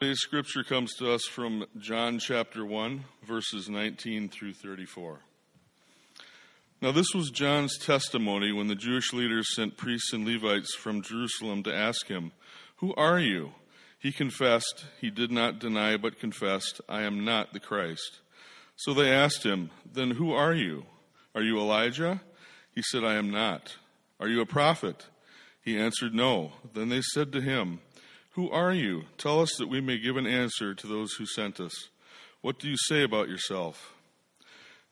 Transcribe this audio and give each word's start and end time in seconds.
Today's 0.00 0.20
scripture 0.20 0.64
comes 0.64 0.94
to 0.94 1.12
us 1.12 1.26
from 1.26 1.66
John 1.76 2.18
chapter 2.18 2.64
1, 2.64 3.04
verses 3.22 3.68
19 3.68 4.30
through 4.30 4.54
34. 4.54 5.20
Now, 6.80 6.90
this 6.90 7.12
was 7.14 7.30
John's 7.30 7.76
testimony 7.76 8.50
when 8.50 8.68
the 8.68 8.74
Jewish 8.74 9.12
leaders 9.12 9.54
sent 9.54 9.76
priests 9.76 10.14
and 10.14 10.24
Levites 10.24 10.74
from 10.74 11.02
Jerusalem 11.02 11.62
to 11.64 11.74
ask 11.74 12.06
him, 12.06 12.32
Who 12.76 12.94
are 12.94 13.18
you? 13.18 13.52
He 13.98 14.10
confessed, 14.10 14.86
he 15.02 15.10
did 15.10 15.30
not 15.30 15.58
deny, 15.58 15.98
but 15.98 16.18
confessed, 16.18 16.80
I 16.88 17.02
am 17.02 17.22
not 17.22 17.52
the 17.52 17.60
Christ. 17.60 18.20
So 18.76 18.94
they 18.94 19.12
asked 19.12 19.44
him, 19.44 19.68
Then 19.84 20.12
who 20.12 20.32
are 20.32 20.54
you? 20.54 20.86
Are 21.34 21.42
you 21.42 21.58
Elijah? 21.58 22.22
He 22.74 22.80
said, 22.80 23.04
I 23.04 23.16
am 23.16 23.30
not. 23.30 23.76
Are 24.18 24.28
you 24.28 24.40
a 24.40 24.46
prophet? 24.46 25.08
He 25.62 25.78
answered, 25.78 26.14
No. 26.14 26.52
Then 26.72 26.88
they 26.88 27.02
said 27.02 27.32
to 27.32 27.42
him, 27.42 27.80
who 28.40 28.50
are 28.52 28.72
you? 28.72 29.04
Tell 29.18 29.42
us 29.42 29.54
that 29.58 29.68
we 29.68 29.82
may 29.82 29.98
give 29.98 30.16
an 30.16 30.26
answer 30.26 30.74
to 30.74 30.86
those 30.86 31.12
who 31.12 31.26
sent 31.26 31.60
us. 31.60 31.90
What 32.40 32.58
do 32.58 32.70
you 32.70 32.76
say 32.78 33.02
about 33.02 33.28
yourself? 33.28 33.92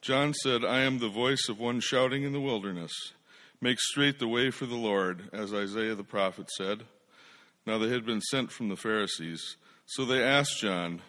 John 0.03 0.35
said, 0.35 0.67
I 0.67 0.81
am 0.81 0.99
the 0.99 1.09
voice 1.09 1.49
of 1.49 1.59
one 1.59 1.81
shouting 1.81 2.25
in 2.25 2.35
the 2.35 2.43
wilderness, 2.43 2.93
Make 3.59 3.81
straight 3.81 4.19
the 4.19 4.29
way 4.29 4.51
for 4.51 4.67
the 4.67 4.77
Lord, 4.77 5.31
as 5.33 5.55
Isaiah 5.55 5.95
the 5.95 6.05
prophet 6.05 6.51
said. 6.59 6.85
Now 7.65 7.79
they 7.79 7.89
had 7.89 8.05
been 8.05 8.21
sent 8.21 8.53
from 8.53 8.69
the 8.69 8.77
Pharisees. 8.77 9.57
So 9.87 10.05
they 10.05 10.23
asked 10.23 10.61
John, 10.61 11.01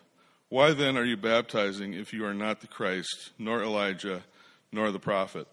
Why 0.47 0.71
then 0.71 0.97
are 0.97 1.03
you 1.03 1.17
baptizing 1.17 1.93
if 1.93 2.13
you 2.13 2.25
are 2.25 2.33
not 2.33 2.61
the 2.61 2.67
Christ, 2.67 3.31
nor 3.37 3.61
Elijah, 3.61 4.23
nor 4.71 4.91
the 4.91 4.97
prophet? 4.97 5.47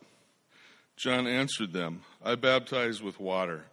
John 0.97 1.27
answered 1.27 1.73
them, 1.73 2.03
I 2.25 2.37
baptize 2.37 3.03
with 3.03 3.19
water. 3.19 3.65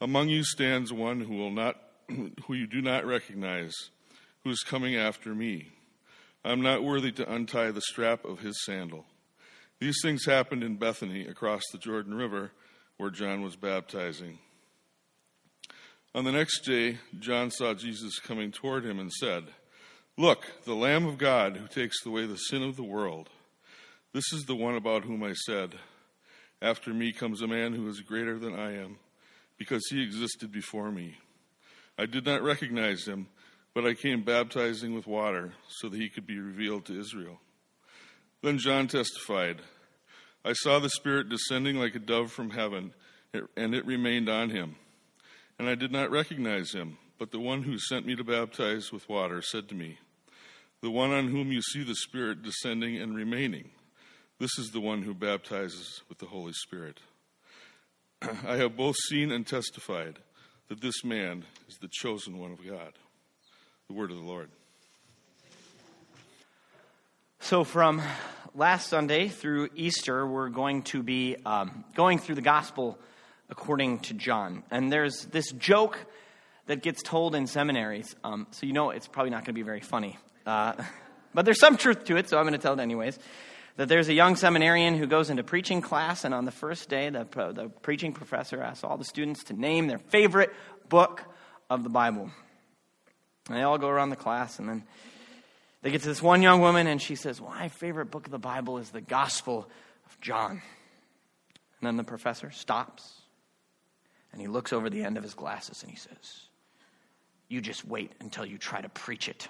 Among 0.00 0.30
you 0.30 0.42
stands 0.42 0.92
one 0.92 1.20
who 1.20 1.36
will 1.36 1.52
not 1.52 1.85
who 2.46 2.54
you 2.54 2.66
do 2.66 2.80
not 2.80 3.04
recognize, 3.04 3.74
who 4.44 4.50
is 4.50 4.60
coming 4.60 4.96
after 4.96 5.34
me. 5.34 5.72
I 6.44 6.52
am 6.52 6.60
not 6.60 6.84
worthy 6.84 7.10
to 7.12 7.32
untie 7.32 7.72
the 7.72 7.80
strap 7.80 8.24
of 8.24 8.40
his 8.40 8.64
sandal. 8.64 9.04
These 9.80 9.98
things 10.02 10.24
happened 10.24 10.62
in 10.62 10.76
Bethany 10.76 11.26
across 11.26 11.62
the 11.72 11.78
Jordan 11.78 12.14
River 12.14 12.52
where 12.96 13.10
John 13.10 13.42
was 13.42 13.56
baptizing. 13.56 14.38
On 16.14 16.24
the 16.24 16.32
next 16.32 16.60
day, 16.60 16.98
John 17.18 17.50
saw 17.50 17.74
Jesus 17.74 18.18
coming 18.18 18.50
toward 18.50 18.86
him 18.86 18.98
and 18.98 19.12
said, 19.12 19.44
Look, 20.16 20.46
the 20.64 20.74
Lamb 20.74 21.06
of 21.06 21.18
God 21.18 21.58
who 21.58 21.68
takes 21.68 22.06
away 22.06 22.24
the 22.24 22.36
sin 22.36 22.62
of 22.62 22.76
the 22.76 22.82
world. 22.82 23.28
This 24.14 24.32
is 24.32 24.46
the 24.46 24.56
one 24.56 24.76
about 24.76 25.04
whom 25.04 25.22
I 25.22 25.34
said, 25.34 25.74
After 26.62 26.94
me 26.94 27.12
comes 27.12 27.42
a 27.42 27.46
man 27.46 27.74
who 27.74 27.86
is 27.86 28.00
greater 28.00 28.38
than 28.38 28.54
I 28.54 28.76
am, 28.76 28.96
because 29.58 29.82
he 29.90 30.02
existed 30.02 30.50
before 30.50 30.90
me. 30.90 31.18
I 31.98 32.06
did 32.06 32.26
not 32.26 32.42
recognize 32.42 33.06
him, 33.06 33.28
but 33.74 33.86
I 33.86 33.94
came 33.94 34.22
baptizing 34.22 34.94
with 34.94 35.06
water 35.06 35.52
so 35.68 35.88
that 35.88 36.00
he 36.00 36.08
could 36.08 36.26
be 36.26 36.38
revealed 36.38 36.84
to 36.86 36.98
Israel. 36.98 37.40
Then 38.42 38.58
John 38.58 38.86
testified 38.88 39.60
I 40.44 40.52
saw 40.52 40.78
the 40.78 40.90
Spirit 40.90 41.28
descending 41.28 41.76
like 41.76 41.96
a 41.96 41.98
dove 41.98 42.30
from 42.30 42.50
heaven, 42.50 42.94
and 43.56 43.74
it 43.74 43.84
remained 43.84 44.28
on 44.28 44.50
him. 44.50 44.76
And 45.58 45.68
I 45.68 45.74
did 45.74 45.90
not 45.90 46.12
recognize 46.12 46.72
him, 46.72 46.98
but 47.18 47.32
the 47.32 47.40
one 47.40 47.64
who 47.64 47.78
sent 47.78 48.06
me 48.06 48.14
to 48.14 48.22
baptize 48.22 48.92
with 48.92 49.08
water 49.08 49.42
said 49.42 49.68
to 49.70 49.74
me, 49.74 49.98
The 50.82 50.90
one 50.90 51.10
on 51.10 51.28
whom 51.28 51.50
you 51.50 51.62
see 51.62 51.82
the 51.82 51.96
Spirit 51.96 52.44
descending 52.44 52.96
and 52.96 53.16
remaining, 53.16 53.70
this 54.38 54.56
is 54.56 54.70
the 54.70 54.80
one 54.80 55.02
who 55.02 55.14
baptizes 55.14 56.02
with 56.08 56.18
the 56.18 56.26
Holy 56.26 56.52
Spirit. 56.52 57.00
I 58.22 58.56
have 58.56 58.76
both 58.76 58.96
seen 59.08 59.32
and 59.32 59.44
testified 59.46 60.18
that 60.68 60.80
this 60.80 61.04
man 61.04 61.44
is 61.68 61.76
the 61.78 61.88
chosen 61.90 62.38
one 62.38 62.52
of 62.52 62.64
God. 62.66 62.92
The 63.88 63.94
word 63.94 64.10
of 64.10 64.16
the 64.16 64.22
Lord. 64.22 64.50
So, 67.40 67.62
from 67.62 68.02
last 68.54 68.88
Sunday 68.88 69.28
through 69.28 69.68
Easter, 69.76 70.26
we're 70.26 70.48
going 70.48 70.82
to 70.82 71.02
be 71.02 71.36
um, 71.46 71.84
going 71.94 72.18
through 72.18 72.34
the 72.34 72.40
gospel 72.40 72.98
according 73.48 74.00
to 74.00 74.14
John. 74.14 74.64
And 74.70 74.92
there's 74.92 75.26
this 75.26 75.52
joke 75.52 75.98
that 76.66 76.82
gets 76.82 77.02
told 77.02 77.36
in 77.36 77.46
seminaries. 77.46 78.16
Um, 78.24 78.48
so, 78.50 78.66
you 78.66 78.72
know, 78.72 78.90
it's 78.90 79.06
probably 79.06 79.30
not 79.30 79.40
going 79.44 79.46
to 79.46 79.52
be 79.52 79.62
very 79.62 79.80
funny. 79.80 80.18
Uh, 80.44 80.72
but 81.34 81.44
there's 81.44 81.60
some 81.60 81.76
truth 81.76 82.04
to 82.06 82.16
it, 82.16 82.28
so 82.28 82.38
I'm 82.38 82.44
going 82.44 82.54
to 82.54 82.58
tell 82.58 82.72
it 82.72 82.80
anyways 82.80 83.18
that 83.76 83.88
there's 83.88 84.08
a 84.08 84.14
young 84.14 84.36
seminarian 84.36 84.96
who 84.96 85.06
goes 85.06 85.30
into 85.30 85.42
preaching 85.42 85.80
class, 85.80 86.24
and 86.24 86.34
on 86.34 86.44
the 86.44 86.50
first 86.50 86.88
day, 86.88 87.10
the, 87.10 87.24
the 87.54 87.70
preaching 87.82 88.12
professor 88.12 88.62
asks 88.62 88.82
all 88.82 88.96
the 88.96 89.04
students 89.04 89.44
to 89.44 89.52
name 89.52 89.86
their 89.86 89.98
favorite 89.98 90.52
book 90.88 91.22
of 91.68 91.82
the 91.82 91.90
Bible. 91.90 92.30
And 93.48 93.56
they 93.56 93.62
all 93.62 93.78
go 93.78 93.88
around 93.88 94.10
the 94.10 94.16
class, 94.16 94.58
and 94.58 94.68
then 94.68 94.84
they 95.82 95.90
get 95.90 96.00
to 96.02 96.08
this 96.08 96.22
one 96.22 96.42
young 96.42 96.60
woman, 96.60 96.86
and 96.86 97.00
she 97.00 97.16
says, 97.16 97.40
well, 97.40 97.50
My 97.50 97.68
favorite 97.68 98.10
book 98.10 98.26
of 98.26 98.32
the 98.32 98.38
Bible 98.38 98.78
is 98.78 98.90
the 98.90 99.02
Gospel 99.02 99.68
of 100.06 100.20
John. 100.20 100.62
And 101.80 101.86
then 101.86 101.96
the 101.98 102.04
professor 102.04 102.50
stops, 102.50 103.20
and 104.32 104.40
he 104.40 104.48
looks 104.48 104.72
over 104.72 104.88
the 104.88 105.04
end 105.04 105.18
of 105.18 105.22
his 105.22 105.34
glasses, 105.34 105.82
and 105.82 105.90
he 105.90 105.98
says, 105.98 106.48
You 107.48 107.60
just 107.60 107.86
wait 107.86 108.12
until 108.20 108.46
you 108.46 108.56
try 108.56 108.80
to 108.80 108.88
preach 108.88 109.28
it. 109.28 109.48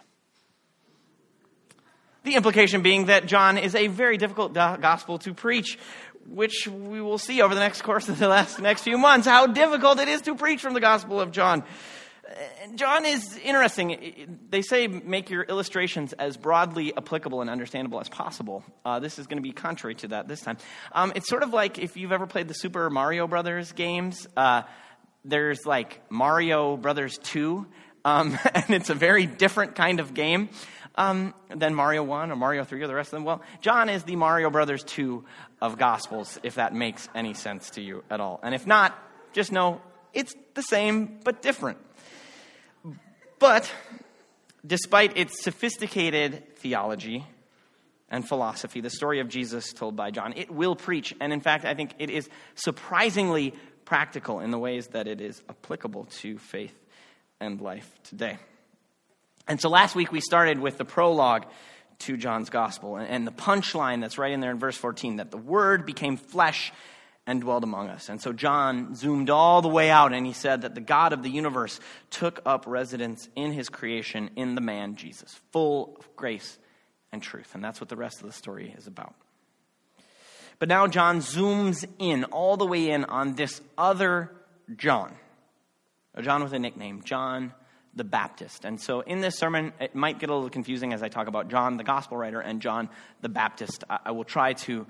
The 2.26 2.34
implication 2.34 2.82
being 2.82 3.04
that 3.04 3.26
John 3.26 3.56
is 3.56 3.76
a 3.76 3.86
very 3.86 4.16
difficult 4.16 4.52
gospel 4.52 5.20
to 5.20 5.32
preach, 5.32 5.78
which 6.26 6.66
we 6.66 7.00
will 7.00 7.18
see 7.18 7.40
over 7.40 7.54
the 7.54 7.60
next 7.60 7.82
course 7.82 8.08
of 8.08 8.18
the 8.18 8.26
last, 8.26 8.58
next 8.58 8.82
few 8.82 8.98
months 8.98 9.28
how 9.28 9.46
difficult 9.46 10.00
it 10.00 10.08
is 10.08 10.22
to 10.22 10.34
preach 10.34 10.60
from 10.60 10.74
the 10.74 10.80
Gospel 10.80 11.20
of 11.20 11.30
John. 11.30 11.62
John 12.74 13.06
is 13.06 13.38
interesting. 13.44 14.40
They 14.50 14.62
say 14.62 14.88
make 14.88 15.30
your 15.30 15.44
illustrations 15.44 16.14
as 16.14 16.36
broadly 16.36 16.92
applicable 16.96 17.42
and 17.42 17.48
understandable 17.48 18.00
as 18.00 18.08
possible. 18.08 18.64
Uh, 18.84 18.98
this 18.98 19.20
is 19.20 19.28
going 19.28 19.38
to 19.38 19.48
be 19.48 19.52
contrary 19.52 19.94
to 19.94 20.08
that 20.08 20.26
this 20.26 20.40
time. 20.40 20.56
Um, 20.90 21.12
it's 21.14 21.28
sort 21.28 21.44
of 21.44 21.52
like 21.52 21.78
if 21.78 21.96
you've 21.96 22.10
ever 22.10 22.26
played 22.26 22.48
the 22.48 22.54
Super 22.54 22.90
Mario 22.90 23.28
Brothers 23.28 23.70
games. 23.70 24.26
Uh, 24.36 24.62
there's 25.24 25.64
like 25.64 26.00
Mario 26.10 26.76
Brothers 26.76 27.18
2, 27.18 27.64
um, 28.04 28.36
and 28.54 28.70
it's 28.70 28.90
a 28.90 28.94
very 28.94 29.26
different 29.26 29.76
kind 29.76 30.00
of 30.00 30.12
game 30.12 30.48
um, 30.96 31.34
than 31.48 31.74
Mario 31.74 32.02
1 32.02 32.30
or 32.30 32.36
Mario 32.36 32.64
3 32.64 32.82
or 32.82 32.86
the 32.86 32.94
rest 32.94 33.08
of 33.08 33.18
them? 33.18 33.24
Well, 33.24 33.42
John 33.60 33.88
is 33.88 34.04
the 34.04 34.16
Mario 34.16 34.50
Brothers 34.50 34.82
2 34.84 35.24
of 35.60 35.78
Gospels, 35.78 36.38
if 36.42 36.56
that 36.56 36.74
makes 36.74 37.08
any 37.14 37.34
sense 37.34 37.70
to 37.70 37.82
you 37.82 38.04
at 38.10 38.20
all. 38.20 38.40
And 38.42 38.54
if 38.54 38.66
not, 38.66 38.96
just 39.32 39.52
know 39.52 39.80
it's 40.12 40.34
the 40.54 40.62
same 40.62 41.18
but 41.24 41.42
different. 41.42 41.78
But 43.38 43.70
despite 44.66 45.16
its 45.16 45.42
sophisticated 45.42 46.56
theology 46.56 47.24
and 48.08 48.26
philosophy, 48.26 48.80
the 48.80 48.90
story 48.90 49.20
of 49.20 49.28
Jesus 49.28 49.72
told 49.72 49.96
by 49.96 50.10
John, 50.10 50.32
it 50.36 50.50
will 50.50 50.74
preach. 50.74 51.14
And 51.20 51.32
in 51.32 51.40
fact, 51.40 51.64
I 51.64 51.74
think 51.74 51.94
it 51.98 52.08
is 52.08 52.28
surprisingly 52.54 53.52
practical 53.84 54.40
in 54.40 54.50
the 54.50 54.58
ways 54.58 54.88
that 54.88 55.06
it 55.06 55.20
is 55.20 55.42
applicable 55.48 56.06
to 56.20 56.38
faith 56.38 56.74
and 57.40 57.60
life 57.60 57.90
today. 58.04 58.38
And 59.48 59.60
so 59.60 59.68
last 59.68 59.94
week 59.94 60.12
we 60.12 60.20
started 60.20 60.58
with 60.58 60.78
the 60.78 60.84
prologue 60.84 61.46
to 62.00 62.16
John's 62.16 62.50
gospel 62.50 62.96
and 62.96 63.26
the 63.26 63.32
punchline 63.32 64.00
that's 64.00 64.18
right 64.18 64.32
in 64.32 64.40
there 64.40 64.50
in 64.50 64.58
verse 64.58 64.76
14 64.76 65.16
that 65.16 65.30
the 65.30 65.36
word 65.36 65.86
became 65.86 66.16
flesh 66.16 66.72
and 67.26 67.40
dwelled 67.40 67.64
among 67.64 67.88
us. 67.88 68.08
And 68.08 68.20
so 68.20 68.32
John 68.32 68.94
zoomed 68.94 69.30
all 69.30 69.62
the 69.62 69.68
way 69.68 69.90
out 69.90 70.12
and 70.12 70.26
he 70.26 70.32
said 70.32 70.62
that 70.62 70.74
the 70.74 70.80
God 70.80 71.12
of 71.12 71.22
the 71.22 71.30
universe 71.30 71.80
took 72.10 72.40
up 72.46 72.64
residence 72.66 73.28
in 73.34 73.52
his 73.52 73.68
creation 73.68 74.30
in 74.36 74.54
the 74.54 74.60
man 74.60 74.96
Jesus, 74.96 75.40
full 75.52 75.96
of 75.98 76.16
grace 76.16 76.58
and 77.12 77.22
truth. 77.22 77.54
And 77.54 77.64
that's 77.64 77.80
what 77.80 77.88
the 77.88 77.96
rest 77.96 78.20
of 78.20 78.26
the 78.26 78.32
story 78.32 78.74
is 78.76 78.86
about. 78.86 79.14
But 80.58 80.68
now 80.68 80.86
John 80.86 81.20
zooms 81.20 81.84
in 81.98 82.24
all 82.24 82.56
the 82.56 82.66
way 82.66 82.90
in 82.90 83.04
on 83.04 83.34
this 83.34 83.60
other 83.76 84.30
John. 84.76 85.14
A 86.14 86.22
John 86.22 86.42
with 86.42 86.52
a 86.52 86.58
nickname, 86.58 87.02
John 87.02 87.52
the 87.96 88.04
Baptist. 88.04 88.64
And 88.64 88.80
so 88.80 89.00
in 89.00 89.20
this 89.20 89.38
sermon, 89.38 89.72
it 89.80 89.94
might 89.94 90.18
get 90.18 90.30
a 90.30 90.34
little 90.34 90.50
confusing 90.50 90.92
as 90.92 91.02
I 91.02 91.08
talk 91.08 91.26
about 91.26 91.48
John, 91.48 91.78
the 91.78 91.84
gospel 91.84 92.16
writer, 92.16 92.40
and 92.40 92.60
John 92.60 92.88
the 93.22 93.28
Baptist. 93.28 93.84
I, 93.88 93.98
I 94.06 94.10
will 94.12 94.24
try 94.24 94.52
to 94.52 94.86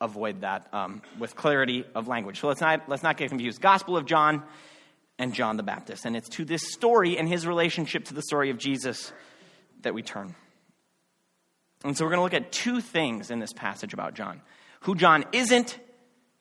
avoid 0.00 0.42
that 0.42 0.72
um, 0.72 1.02
with 1.18 1.34
clarity 1.34 1.84
of 1.94 2.06
language. 2.06 2.40
So 2.40 2.48
let's 2.48 2.60
not, 2.60 2.88
let's 2.88 3.02
not 3.02 3.16
get 3.16 3.30
confused. 3.30 3.60
Gospel 3.60 3.96
of 3.96 4.06
John 4.06 4.42
and 5.18 5.34
John 5.34 5.56
the 5.56 5.62
Baptist. 5.62 6.04
And 6.04 6.16
it's 6.16 6.28
to 6.30 6.44
this 6.44 6.70
story 6.72 7.18
and 7.18 7.28
his 7.28 7.46
relationship 7.46 8.04
to 8.06 8.14
the 8.14 8.22
story 8.22 8.50
of 8.50 8.58
Jesus 8.58 9.12
that 9.82 9.94
we 9.94 10.02
turn. 10.02 10.34
And 11.84 11.96
so 11.96 12.04
we're 12.04 12.10
going 12.10 12.18
to 12.18 12.24
look 12.24 12.34
at 12.34 12.52
two 12.52 12.80
things 12.80 13.30
in 13.30 13.38
this 13.38 13.52
passage 13.52 13.94
about 13.94 14.14
John 14.14 14.42
who 14.84 14.94
John 14.94 15.24
isn't 15.32 15.78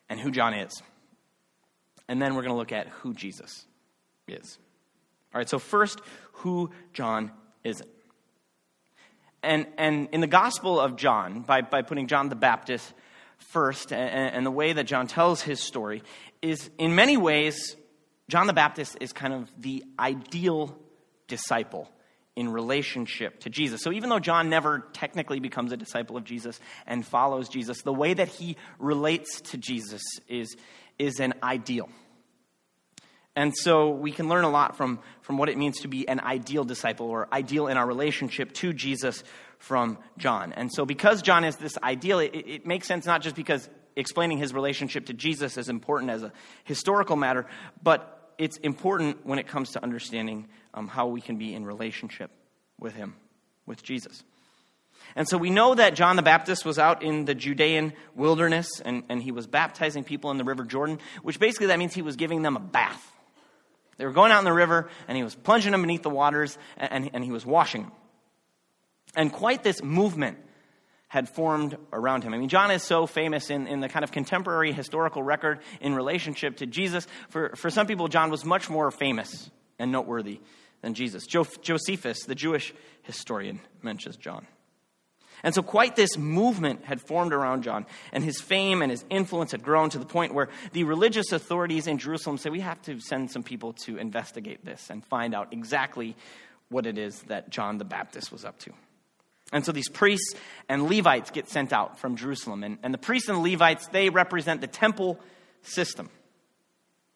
and 0.08 0.20
who 0.20 0.32
John 0.32 0.54
is. 0.54 0.82
And 2.08 2.22
then 2.22 2.36
we're 2.36 2.42
going 2.42 2.54
to 2.54 2.58
look 2.58 2.72
at 2.72 2.88
who 2.88 3.14
Jesus 3.14 3.66
is. 4.28 4.58
All 5.34 5.40
right, 5.40 5.50
so 5.50 5.60
first, 5.60 6.00
who 6.34 6.72
John 6.94 7.32
isn't. 7.64 7.90
And, 9.44 9.68
and 9.78 10.10
in 10.12 10.22
the 10.22 10.28
Gospel 10.28 10.80
of 10.80 10.96
John, 10.96 11.42
by, 11.42 11.62
by 11.62 11.82
putting 11.82 12.08
John 12.08 12.30
the 12.30 12.36
Baptist 12.36 12.92
first, 13.38 13.94
and, 13.94 14.36
and 14.36 14.46
the 14.46 14.52
way 14.52 14.74
that 14.74 14.86
John 14.86 15.08
tells 15.08 15.42
his 15.42 15.60
story, 15.60 16.04
is 16.42 16.70
in 16.78 16.96
many 16.96 17.16
ways, 17.16 17.76
John 18.28 18.48
the 18.48 18.54
Baptist 18.54 18.98
is 19.02 19.14
kind 19.14 19.34
of 19.34 19.50
the 19.58 19.84
ideal 19.98 20.78
disciple 21.28 21.90
in 22.36 22.50
relationship 22.50 23.40
to 23.42 23.50
Jesus. 23.50 23.82
So 23.82 23.92
even 23.92 24.10
though 24.10 24.20
John 24.20 24.50
never 24.50 24.80
technically 24.94 25.40
becomes 25.40 25.72
a 25.72 25.78
disciple 25.78 26.16
of 26.16 26.24
Jesus 26.24 26.60
and 26.88 27.06
follows 27.06 27.50
Jesus, 27.50 27.82
the 27.82 27.94
way 27.94 28.14
that 28.14 28.30
he 28.30 28.56
relates 28.78 29.42
to 29.42 29.58
Jesus 29.58 30.02
is, 30.28 30.56
is 30.98 31.20
an 31.20 31.34
ideal. 31.44 31.90
And 33.40 33.56
so 33.56 33.92
we 33.92 34.12
can 34.12 34.28
learn 34.28 34.44
a 34.44 34.50
lot 34.50 34.76
from, 34.76 35.00
from 35.22 35.38
what 35.38 35.48
it 35.48 35.58
means 35.58 35.80
to 35.80 35.88
be 35.88 36.06
an 36.10 36.20
ideal 36.20 36.66
disciple 36.66 37.06
or 37.06 37.34
ideal 37.34 37.68
in 37.68 37.78
our 37.78 37.88
relationship 37.88 38.52
to 38.56 38.74
Jesus 38.74 39.24
from 39.60 39.98
John. 40.18 40.52
And 40.52 40.70
so 40.70 40.86
because 40.86 41.22
John 41.22 41.46
is 41.46 41.56
this 41.56 41.78
ideal, 41.82 42.20
it, 42.20 42.32
it 42.34 42.68
makes 42.68 42.86
sense 42.86 43.06
not 43.06 43.22
just 43.22 43.38
because 43.38 43.70
explaining 43.96 44.40
his 44.40 44.54
relationship 44.54 45.06
to 45.06 45.14
Jesus 45.14 45.58
is 45.58 45.70
important 45.70 46.12
as 46.12 46.22
a 46.22 46.34
historical 46.66 47.16
matter, 47.16 47.46
but 47.82 48.34
it's 48.38 48.58
important 48.58 49.26
when 49.26 49.40
it 49.40 49.48
comes 49.48 49.72
to 49.72 49.82
understanding 49.82 50.50
um, 50.74 50.90
how 50.90 51.08
we 51.08 51.22
can 51.22 51.38
be 51.38 51.54
in 51.54 51.64
relationship 51.64 52.32
with 52.78 52.94
him, 52.94 53.16
with 53.66 53.82
Jesus. 53.84 54.22
And 55.16 55.30
so 55.30 55.38
we 55.38 55.50
know 55.50 55.76
that 55.76 55.96
John 55.96 56.18
the 56.18 56.24
Baptist 56.24 56.66
was 56.66 56.78
out 56.78 57.04
in 57.04 57.24
the 57.24 57.36
Judean 57.36 57.94
wilderness 58.16 58.82
and, 58.84 59.04
and 59.08 59.24
he 59.24 59.32
was 59.32 59.48
baptizing 59.48 60.04
people 60.04 60.30
in 60.30 60.38
the 60.38 60.44
River 60.44 60.66
Jordan, 60.66 61.00
which 61.24 61.40
basically 61.40 61.68
that 61.68 61.80
means 61.80 61.94
he 61.94 62.02
was 62.02 62.18
giving 62.18 62.42
them 62.42 62.58
a 62.58 62.60
bath. 62.60 63.16
They 64.00 64.06
were 64.06 64.14
going 64.14 64.32
out 64.32 64.40
in 64.40 64.46
the 64.46 64.54
river 64.54 64.90
and 65.10 65.18
he 65.18 65.24
was 65.24 65.36
plunging 65.36 65.74
them 65.74 65.82
beneath 65.82 66.04
the 66.04 66.10
waters 66.10 66.58
and, 66.78 67.12
and 67.14 67.22
he 67.22 67.32
was 67.32 67.46
washing 67.46 67.84
them. 67.84 67.92
And 69.14 69.32
quite 69.32 69.62
this 69.62 69.84
movement 69.84 70.38
had 71.10 71.28
formed 71.28 71.76
around 71.92 72.24
him. 72.24 72.34
I 72.34 72.38
mean, 72.38 72.48
John 72.48 72.72
is 72.72 72.82
so 72.82 73.06
famous 73.08 73.50
in, 73.50 73.68
in 73.68 73.82
the 73.82 73.90
kind 73.90 74.04
of 74.04 74.12
contemporary 74.12 74.72
historical 74.72 75.22
record 75.22 75.60
in 75.82 75.96
relationship 75.96 76.58
to 76.58 76.66
Jesus. 76.66 77.08
For, 77.30 77.56
for 77.58 77.70
some 77.70 77.88
people, 77.88 78.08
John 78.08 78.32
was 78.32 78.46
much 78.46 78.70
more 78.70 78.90
famous 78.90 79.52
and 79.78 79.92
noteworthy 79.92 80.40
than 80.82 80.94
Jesus. 80.94 81.26
Jo- 81.26 81.48
Josephus, 81.62 82.24
the 82.24 82.36
Jewish 82.36 82.74
historian, 83.02 83.60
mentions 83.82 84.16
John. 84.16 84.48
And 85.44 85.56
so, 85.56 85.62
quite 85.62 85.96
this 85.96 86.18
movement 86.18 86.86
had 86.86 87.02
formed 87.02 87.34
around 87.34 87.64
John, 87.64 87.86
and 88.12 88.24
his 88.24 88.42
fame 88.42 88.82
and 88.82 88.92
his 88.92 89.06
influence 89.10 89.52
had 89.52 89.64
grown 89.64 89.90
to 89.92 89.98
the 89.98 90.06
point 90.06 90.34
where 90.34 90.50
the 90.74 90.84
religious 90.84 91.32
authorities 91.32 91.88
in 91.88 91.98
Jerusalem 91.98 92.38
said, 92.38 92.52
We 92.52 92.60
have 92.62 92.82
to 92.84 93.00
send 93.00 93.32
some 93.32 93.44
people 93.44 93.74
to 93.86 93.98
investigate 93.98 94.66
this 94.66 94.90
and 94.90 95.06
find 95.06 95.34
out 95.34 95.54
exactly 95.54 96.16
what 96.70 96.86
it 96.86 96.98
is 96.98 97.22
that 97.24 97.50
John 97.50 97.78
the 97.78 97.86
Baptist 97.86 98.32
was 98.32 98.46
up 98.46 98.60
to. 98.60 98.72
And 99.52 99.66
so 99.66 99.72
these 99.72 99.90
priests 99.90 100.36
and 100.68 100.90
Levites 100.90 101.32
get 101.32 101.50
sent 101.50 101.74
out 101.74 102.00
from 102.00 102.16
Jerusalem. 102.16 102.64
And, 102.64 102.78
and 102.84 102.94
the 102.94 103.00
priests 103.00 103.30
and 103.30 103.42
Levites, 103.42 103.88
they 103.88 104.10
represent 104.10 104.62
the 104.62 104.68
temple 104.68 105.20
system. 105.64 106.10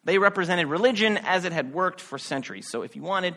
They 0.02 0.18
represented 0.18 0.66
religion 0.66 1.16
as 1.16 1.44
it 1.44 1.52
had 1.52 1.72
worked 1.72 2.00
for 2.00 2.18
centuries. 2.18 2.66
So 2.70 2.82
if 2.82 2.96
you 2.96 3.02
wanted 3.02 3.36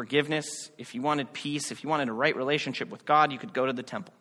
forgiveness, 0.00 0.70
if 0.78 0.94
you 0.94 1.02
wanted 1.02 1.30
peace, 1.34 1.70
if 1.70 1.84
you 1.84 1.90
wanted 1.90 2.08
a 2.08 2.12
right 2.12 2.34
relationship 2.34 2.88
with 2.88 3.04
God, 3.04 3.32
you 3.32 3.38
could 3.38 3.52
go 3.52 3.66
to 3.66 3.72
the 3.74 3.82
temple. 3.82 4.14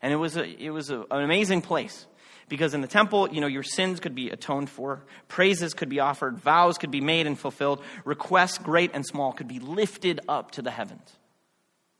And 0.00 0.12
it 0.12 0.16
was, 0.16 0.36
a, 0.36 0.44
it 0.44 0.70
was 0.70 0.90
a, 0.90 1.00
an 1.10 1.24
amazing 1.24 1.60
place 1.60 2.06
because 2.48 2.72
in 2.72 2.82
the 2.82 2.86
temple, 2.86 3.28
you 3.32 3.40
know, 3.40 3.48
your 3.48 3.64
sins 3.64 3.98
could 3.98 4.14
be 4.14 4.30
atoned 4.30 4.70
for, 4.70 5.02
praises 5.26 5.74
could 5.74 5.88
be 5.88 5.98
offered, 5.98 6.38
vows 6.38 6.78
could 6.78 6.92
be 6.92 7.00
made 7.00 7.26
and 7.26 7.36
fulfilled, 7.36 7.82
requests, 8.04 8.58
great 8.58 8.92
and 8.94 9.04
small, 9.04 9.32
could 9.32 9.48
be 9.48 9.58
lifted 9.58 10.20
up 10.28 10.52
to 10.52 10.62
the 10.62 10.70
heavens 10.70 11.16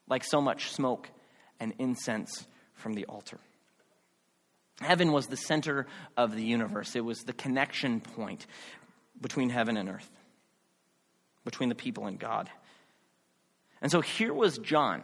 like 0.07 0.23
so 0.23 0.41
much 0.41 0.71
smoke 0.71 1.11
and 1.59 1.75
incense 1.81 2.47
from 2.75 2.95
the 2.95 3.07
altar. 3.07 3.41
Heaven 4.81 5.11
was 5.11 5.27
the 5.27 5.37
center 5.37 5.89
of 6.17 6.37
the 6.37 6.45
universe, 6.45 6.95
it 6.95 7.05
was 7.05 7.25
the 7.25 7.33
connection 7.33 8.01
point 8.01 8.47
between 9.21 9.51
heaven 9.51 9.77
and 9.77 9.89
earth, 9.89 10.09
between 11.45 11.69
the 11.69 11.75
people 11.75 12.07
and 12.07 12.17
God. 12.17 12.49
And 13.83 13.91
so 13.91 14.01
here 14.01 14.33
was 14.33 14.57
John 14.59 15.03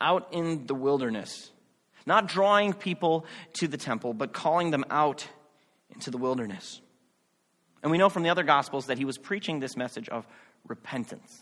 out 0.00 0.28
in 0.32 0.66
the 0.66 0.74
wilderness, 0.74 1.52
not 2.06 2.26
drawing 2.26 2.72
people 2.72 3.26
to 3.54 3.68
the 3.68 3.76
temple, 3.76 4.14
but 4.14 4.32
calling 4.32 4.70
them 4.70 4.84
out 4.90 5.28
into 5.90 6.10
the 6.10 6.16
wilderness. 6.16 6.80
And 7.82 7.92
we 7.92 7.98
know 7.98 8.08
from 8.08 8.22
the 8.22 8.30
other 8.30 8.42
gospels 8.42 8.86
that 8.86 8.98
he 8.98 9.04
was 9.04 9.18
preaching 9.18 9.60
this 9.60 9.76
message 9.76 10.08
of 10.08 10.26
repentance 10.66 11.38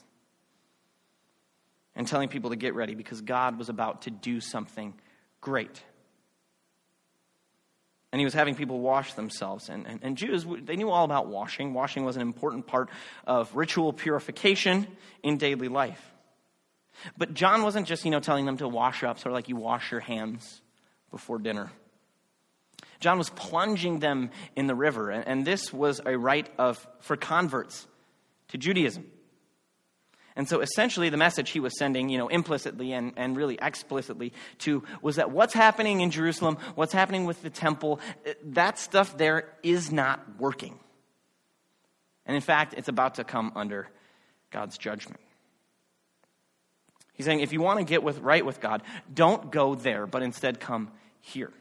and 1.94 2.06
telling 2.06 2.28
people 2.28 2.50
to 2.50 2.56
get 2.56 2.74
ready 2.74 2.94
because 2.94 3.20
God 3.20 3.56
was 3.56 3.68
about 3.68 4.02
to 4.02 4.10
do 4.10 4.40
something 4.40 4.94
great. 5.40 5.82
And 8.10 8.20
he 8.20 8.24
was 8.24 8.34
having 8.34 8.54
people 8.54 8.80
wash 8.80 9.14
themselves. 9.14 9.68
And, 9.68 9.86
and, 9.86 10.00
and, 10.02 10.16
Jews, 10.16 10.46
they 10.62 10.76
knew 10.76 10.88
all 10.88 11.04
about 11.04 11.26
washing. 11.26 11.74
Washing 11.74 12.04
was 12.04 12.16
an 12.16 12.22
important 12.22 12.66
part 12.66 12.88
of 13.26 13.54
ritual 13.54 13.92
purification 13.92 14.86
in 15.22 15.36
daily 15.36 15.68
life. 15.68 16.02
But 17.16 17.34
John 17.34 17.62
wasn't 17.62 17.86
just, 17.86 18.04
you 18.04 18.10
know, 18.10 18.20
telling 18.20 18.46
them 18.46 18.56
to 18.58 18.68
wash 18.68 19.04
up, 19.04 19.18
sort 19.18 19.32
of 19.32 19.34
like 19.34 19.48
you 19.48 19.56
wash 19.56 19.90
your 19.90 20.00
hands 20.00 20.62
before 21.10 21.38
dinner. 21.38 21.70
John 23.00 23.18
was 23.18 23.30
plunging 23.30 24.00
them 24.00 24.30
in 24.56 24.66
the 24.66 24.74
river. 24.74 25.10
And, 25.10 25.26
and 25.26 25.44
this 25.44 25.72
was 25.72 26.00
a 26.04 26.16
rite 26.16 26.48
of, 26.58 26.84
for 27.00 27.16
converts 27.16 27.86
to 28.48 28.58
Judaism. 28.58 29.04
And 30.38 30.48
so 30.48 30.60
essentially, 30.60 31.08
the 31.08 31.16
message 31.16 31.50
he 31.50 31.58
was 31.58 31.76
sending, 31.76 32.08
you 32.08 32.16
know, 32.16 32.28
implicitly 32.28 32.92
and, 32.92 33.12
and 33.16 33.36
really 33.36 33.58
explicitly 33.60 34.32
to 34.58 34.84
was 35.02 35.16
that 35.16 35.32
what's 35.32 35.52
happening 35.52 36.00
in 36.00 36.12
Jerusalem, 36.12 36.58
what's 36.76 36.92
happening 36.92 37.24
with 37.24 37.42
the 37.42 37.50
temple, 37.50 37.98
eh, 38.24 38.34
that 38.44 38.78
stuff 38.78 39.18
there 39.18 39.52
is 39.64 39.90
not 39.90 40.38
working. 40.38 40.78
And 42.24 42.36
in 42.36 42.40
fact, 42.40 42.74
it's 42.76 42.86
about 42.86 43.16
to 43.16 43.24
come 43.24 43.50
under 43.56 43.88
God's 44.50 44.78
judgment. 44.78 45.20
He's 47.14 47.26
saying 47.26 47.40
if 47.40 47.52
you 47.52 47.60
want 47.60 47.80
to 47.80 47.84
get 47.84 48.04
with, 48.04 48.20
right 48.20 48.46
with 48.46 48.60
God, 48.60 48.84
don't 49.12 49.50
go 49.50 49.74
there, 49.74 50.06
but 50.06 50.22
instead 50.22 50.60
come 50.60 50.92
here. 51.20 51.52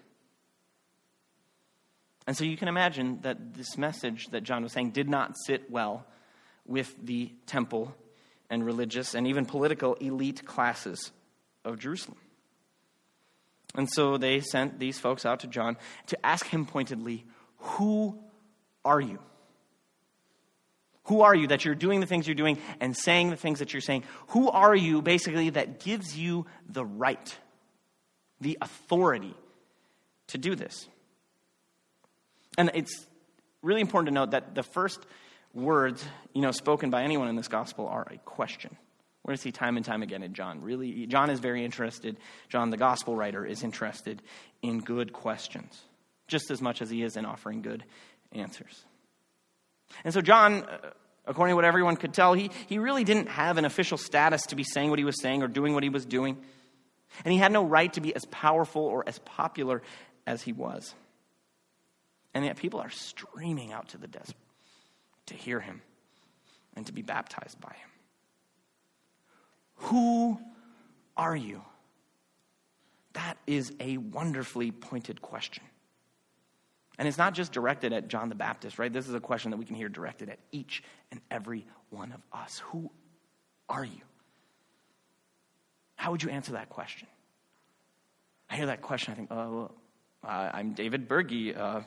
And 2.28 2.38
so 2.38 2.44
you 2.44 2.58
can 2.58 2.68
imagine 2.68 3.22
that 3.22 3.56
this 3.56 3.76
message 3.76 4.28
that 4.28 4.44
John 4.44 4.62
was 4.62 4.72
saying 4.72 4.92
did 4.92 5.10
not 5.10 5.36
sit 5.48 5.72
well 5.72 6.06
with 6.68 6.94
the 7.04 7.32
temple 7.48 7.96
and 8.50 8.66
religious 8.66 9.14
and 9.14 9.28
even 9.28 9.46
political 9.46 9.96
elite 9.96 10.46
classes 10.46 11.12
of 11.66 11.80
Jerusalem. 11.80 12.18
And 13.76 13.90
so 13.92 14.18
they 14.18 14.40
sent 14.40 14.80
these 14.80 15.00
folks 15.00 15.26
out 15.26 15.42
to 15.42 15.48
John 15.48 15.78
to 16.08 16.26
ask 16.26 16.46
him 16.46 16.66
pointedly, 16.66 17.26
Who 17.58 18.18
are 18.86 19.02
you? 19.02 19.20
Who 21.06 21.22
are 21.22 21.36
you 21.36 21.48
that 21.48 21.64
you're 21.64 21.76
doing 21.76 22.02
the 22.02 22.06
things 22.06 22.28
you're 22.28 22.36
doing 22.36 22.58
and 22.82 22.96
saying 22.96 23.30
the 23.30 23.38
things 23.38 23.60
that 23.60 23.74
you're 23.74 23.82
saying? 23.82 24.04
Who 24.30 24.50
are 24.50 24.76
you, 24.76 25.02
basically, 25.02 25.50
that 25.52 25.80
gives 25.80 26.18
you 26.18 26.46
the 26.68 26.86
right, 26.86 27.38
the 28.42 28.58
authority 28.62 29.34
to 30.28 30.38
do 30.38 30.56
this? 30.56 30.88
And 32.58 32.72
it's 32.74 33.08
really 33.62 33.82
important 33.82 34.08
to 34.08 34.14
note 34.14 34.32
that 34.32 34.54
the 34.54 34.64
first 34.64 35.00
words, 35.58 36.06
you 36.34 36.42
know, 36.42 36.52
spoken 36.52 36.90
by 36.90 37.04
anyone 37.04 37.28
in 37.28 37.36
this 37.36 37.48
gospel 37.48 37.88
are 37.88 38.08
a 38.10 38.18
question. 38.20 38.78
We're 39.24 39.32
going 39.32 39.38
to 39.38 39.42
see 39.42 39.52
time 39.52 39.76
and 39.76 39.86
time 39.86 40.04
again 40.04 40.24
in 40.24 40.34
John. 40.34 40.62
Really, 40.62 41.06
John 41.08 41.30
is 41.30 41.40
very 41.40 41.66
interested, 41.66 42.18
John, 42.48 42.70
the 42.70 42.78
gospel 42.78 43.16
writer, 43.16 43.46
is 43.46 43.64
interested 43.64 44.22
in 44.62 44.80
good 44.80 45.12
questions, 45.12 45.82
just 46.28 46.50
as 46.50 46.62
much 46.62 46.82
as 46.82 46.90
he 46.90 47.04
is 47.04 47.18
in 47.18 47.26
offering 47.26 47.62
good 47.62 47.84
answers. 48.32 48.86
And 50.06 50.14
so, 50.14 50.22
John, 50.22 50.64
uh, 50.64 50.92
according 51.26 51.52
to 51.52 51.56
what 51.56 51.66
everyone 51.66 51.98
could 51.98 52.14
tell, 52.14 52.34
he, 52.34 52.52
he 52.68 52.78
really 52.78 53.04
didn't 53.04 53.28
have 53.28 53.58
an 53.58 53.66
official 53.66 53.98
status 53.98 54.44
to 54.44 54.56
be 54.56 54.64
saying 54.64 54.92
what 54.92 55.00
he 55.00 55.06
was 55.06 55.22
saying 55.22 55.44
or 55.44 55.48
doing 55.48 55.74
what 55.74 55.84
he 55.84 55.90
was 55.90 56.06
doing. 56.06 56.38
And 57.26 57.32
he 57.34 57.38
had 57.38 57.52
no 57.52 57.66
right 57.66 57.92
to 57.94 58.02
be 58.02 58.16
as 58.16 58.26
powerful 58.26 58.84
or 58.84 59.04
as 59.08 59.20
popular 59.20 59.82
as 60.26 60.42
he 60.42 60.54
was. 60.54 60.94
And 62.34 62.46
yet, 62.46 62.58
people 62.58 62.80
are 62.80 62.92
streaming 62.92 63.74
out 63.74 63.90
to 63.90 63.98
the 63.98 64.08
desert 64.08 64.36
to 65.28 65.34
hear 65.34 65.60
him 65.60 65.82
and 66.76 66.86
to 66.86 66.94
be 66.94 67.02
baptized 67.02 67.60
by 67.62 67.70
him. 67.70 67.90
Who 69.76 70.40
are 71.16 71.36
you? 71.36 71.62
That 73.14 73.38
is 73.48 73.74
a 73.80 73.98
wonderfully 73.98 74.72
pointed 74.72 75.22
question. 75.22 75.64
And 77.00 77.08
it's 77.08 77.18
not 77.18 77.34
just 77.34 77.52
directed 77.52 77.94
at 77.94 78.08
John 78.08 78.30
the 78.30 78.36
Baptist, 78.36 78.80
right? 78.80 78.92
This 78.92 79.08
is 79.08 79.14
a 79.14 79.20
question 79.20 79.52
that 79.52 79.58
we 79.58 79.66
can 79.66 79.76
hear 79.76 79.90
directed 79.90 80.30
at 80.30 80.40
each 80.52 80.84
and 81.12 81.22
every 81.30 81.66
one 81.90 82.12
of 82.12 82.22
us. 82.34 82.60
Who 82.66 82.92
are 83.70 83.86
you? 83.86 84.02
How 85.96 86.12
would 86.12 86.24
you 86.24 86.30
answer 86.30 86.54
that 86.54 86.70
question? 86.70 87.08
I 88.50 88.56
hear 88.56 88.68
that 88.68 88.82
question, 88.82 89.14
I 89.14 89.16
think, 89.16 89.32
oh, 89.32 89.72
uh, 90.24 90.50
I'm 90.54 90.74
David 90.74 91.08
Berge. 91.08 91.56
Uh, 91.56 91.82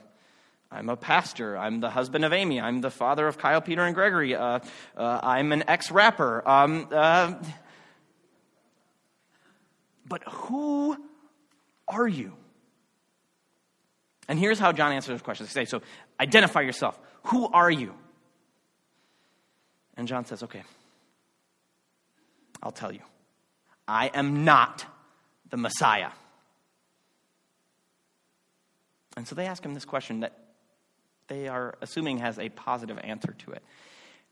I'm 0.73 0.89
a 0.89 0.97
pastor. 0.97 1.59
I'm 1.59 1.81
the 1.81 1.91
husband 1.91 2.25
of 2.25 2.33
Amy. 2.33 2.61
I'm 2.61 2.81
the 2.81 2.91
father 2.91 3.27
of 3.27 3.39
Kyle, 3.39 3.61
Peter, 3.61 3.83
and 3.83 3.95
Gregory. 3.95 4.37
Uh, 4.37 4.61
uh, 4.97 5.21
I'm 5.23 5.51
an 5.53 5.65
ex 5.67 5.91
rapper. 5.91 6.49
Um, 6.49 6.89
uh, 6.93 7.35
but 10.07 10.23
who 10.29 10.97
are 11.89 12.07
you? 12.07 12.33
And 14.29 14.39
here's 14.39 14.61
how 14.61 14.71
John 14.71 14.93
answers 14.93 15.15
this 15.15 15.23
question. 15.23 15.47
They 15.47 15.51
say, 15.51 15.65
so 15.65 15.83
identify 16.21 16.61
yourself. 16.61 16.99
Who 17.25 17.49
are 17.49 17.71
you? 17.71 17.95
And 19.97 20.07
John 20.07 20.25
says, 20.25 20.45
okay, 20.45 20.63
I'll 22.63 22.71
tell 22.71 22.93
you. 22.93 23.01
I 23.89 24.07
am 24.15 24.45
not 24.45 24.87
the 25.51 25.57
Messiah. 25.57 26.11
And 29.17 29.27
so 29.27 29.35
they 29.35 29.47
ask 29.47 29.65
him 29.65 29.75
this 29.75 29.85
question 29.85 30.21
that 30.21 30.40
they 31.31 31.49
are 31.49 31.77
assuming 31.81 32.19
has 32.19 32.39
a 32.39 32.51
positive 32.51 32.99
answer 33.03 33.35
to 33.39 33.53
it. 33.53 33.63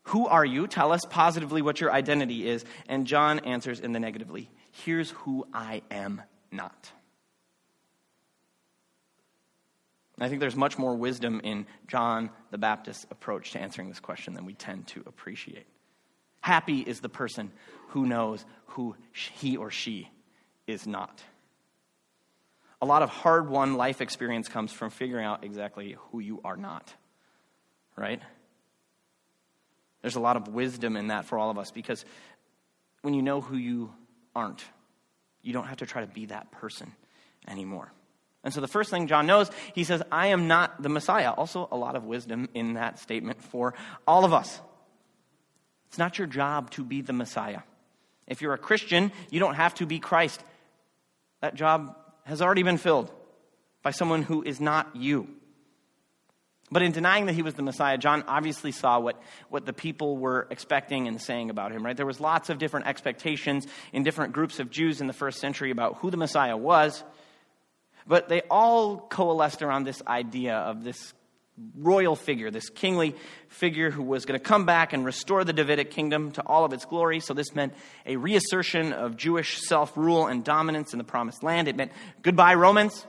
Who 0.02 0.26
are 0.26 0.44
you? 0.44 0.66
Tell 0.66 0.92
us 0.92 1.02
positively 1.08 1.62
what 1.62 1.80
your 1.80 1.92
identity 1.92 2.46
is. 2.46 2.64
And 2.88 3.06
John 3.06 3.38
answers 3.40 3.80
in 3.80 3.92
the 3.92 4.00
negatively 4.00 4.50
Here's 4.84 5.10
who 5.10 5.46
I 5.54 5.82
am 5.90 6.20
not. 6.52 6.92
I 10.20 10.28
think 10.28 10.40
there's 10.40 10.56
much 10.56 10.78
more 10.78 10.96
wisdom 10.96 11.40
in 11.44 11.66
John 11.86 12.30
the 12.50 12.58
Baptist's 12.58 13.06
approach 13.10 13.52
to 13.52 13.60
answering 13.60 13.88
this 13.88 14.00
question 14.00 14.34
than 14.34 14.44
we 14.44 14.54
tend 14.54 14.88
to 14.88 15.02
appreciate. 15.06 15.66
Happy 16.40 16.80
is 16.80 17.00
the 17.00 17.08
person 17.08 17.52
who 17.88 18.04
knows 18.04 18.44
who 18.66 18.96
he 19.12 19.56
or 19.56 19.70
she 19.70 20.10
is 20.66 20.86
not. 20.86 21.22
A 22.80 22.87
lot 22.87 23.02
of 23.02 23.11
hard 23.11 23.49
won 23.49 23.75
life 23.75 24.00
experience 24.00 24.49
comes 24.49 24.73
from 24.73 24.90
figuring 24.90 25.25
out 25.25 25.44
exactly 25.44 25.97
who 26.11 26.20
you 26.20 26.40
are 26.44 26.56
not, 26.56 26.92
right? 27.97 28.23
There's 30.02 30.16
a 30.16 30.20
lot 30.20 30.37
of 30.37 30.49
wisdom 30.49 30.97
in 30.97 31.08
that 31.08 31.25
for 31.25 31.38
all 31.38 31.50
of 31.50 31.58
us 31.58 31.70
because 31.70 32.04
when 33.02 33.14
you 33.14 33.23
know 33.23 33.40
who 33.40 33.56
you 33.56 33.92
aren't, 34.35 34.64
you 35.42 35.52
don't 35.52 35.66
have 35.66 35.78
to 35.78 35.87
try 35.87 36.02
to 36.02 36.12
be 36.12 36.26
that 36.26 36.50
person 36.52 36.92
anymore. 37.49 37.92
And 38.44 38.54
so 38.54 38.61
the 38.61 38.68
first 38.68 38.90
thing 38.90 39.08
John 39.08 39.26
knows, 39.26 39.50
he 39.75 39.85
says, 39.85 40.02
I 40.12 40.28
am 40.28 40.47
not 40.47 40.80
the 40.82 40.88
Messiah. 40.88 41.32
Also, 41.32 41.68
a 41.70 41.76
lot 41.76 41.97
of 41.97 42.04
wisdom 42.04 42.49
in 42.54 42.75
that 42.75 42.99
statement 42.99 43.42
for 43.42 43.75
all 44.06 44.25
of 44.25 44.32
us. 44.32 44.61
It's 45.88 45.99
not 45.99 46.18
your 46.18 46.26
job 46.26 46.70
to 46.73 46.85
be 46.85 47.00
the 47.00 47.12
Messiah. 47.12 47.61
If 48.26 48.42
you're 48.42 48.54
a 48.54 48.58
Christian, 48.58 49.11
you 49.30 49.40
don't 49.40 49.54
have 49.54 49.75
to 49.76 49.87
be 49.87 49.99
Christ. 49.99 50.42
That 51.40 51.54
job 51.54 51.97
has 52.28 52.42
already 52.42 52.62
been 52.62 52.76
filled 52.76 53.11
by 53.82 53.90
someone 53.90 54.23
who 54.23 54.42
is 54.42 54.61
not 54.61 54.94
you. 54.94 55.28
But 56.70 56.82
in 56.82 56.92
denying 56.92 57.25
that 57.26 57.32
he 57.32 57.40
was 57.40 57.54
the 57.54 57.62
Messiah, 57.62 57.97
John 57.97 58.23
obviously 58.28 58.70
saw 58.70 59.00
what, 59.00 59.18
what 59.49 59.64
the 59.64 59.73
people 59.73 60.18
were 60.18 60.47
expecting 60.50 61.08
and 61.08 61.20
saying 61.20 61.49
about 61.49 61.73
him, 61.73 61.82
right? 61.85 61.97
There 61.97 62.04
was 62.04 62.20
lots 62.20 62.50
of 62.50 62.58
different 62.58 62.87
expectations 62.87 63.66
in 63.94 64.02
different 64.02 64.35
groups 64.35 64.61
of 64.61 64.70
Jews 64.70 65.00
in 65.00 65.06
the 65.06 65.14
first 65.14 65.40
century 65.40 65.70
about 65.70 65.97
who 65.97 66.11
the 66.11 66.18
Messiah 66.18 66.58
was. 66.58 67.02
But 68.06 68.28
they 68.28 68.42
all 68.50 68.99
coalesced 68.99 69.62
around 69.62 69.85
this 69.85 70.02
idea 70.06 70.56
of 70.56 70.85
this 70.85 71.14
royal 71.76 72.16
figure, 72.16 72.50
this 72.50 72.70
kingly 72.70 73.14
figure 73.48 73.90
who 73.90 74.02
was 74.02 74.24
going 74.24 74.38
to 74.38 74.44
come 74.44 74.66
back 74.66 74.92
and 74.92 75.04
restore 75.04 75.44
the 75.44 75.52
Davidic 75.52 75.90
kingdom 75.90 76.32
to 76.32 76.42
all 76.42 76.64
of 76.64 76.72
its 76.72 76.84
glory. 76.84 77.20
So 77.20 77.34
this 77.34 77.54
meant 77.54 77.74
a 78.06 78.16
reassertion 78.16 78.92
of 78.92 79.16
Jewish 79.16 79.60
self 79.62 79.96
rule 79.96 80.26
and 80.26 80.44
dominance 80.44 80.92
in 80.92 80.98
the 80.98 81.04
promised 81.04 81.42
land. 81.42 81.68
It 81.68 81.76
meant 81.76 81.92
goodbye, 82.22 82.54
Romans, 82.54 83.06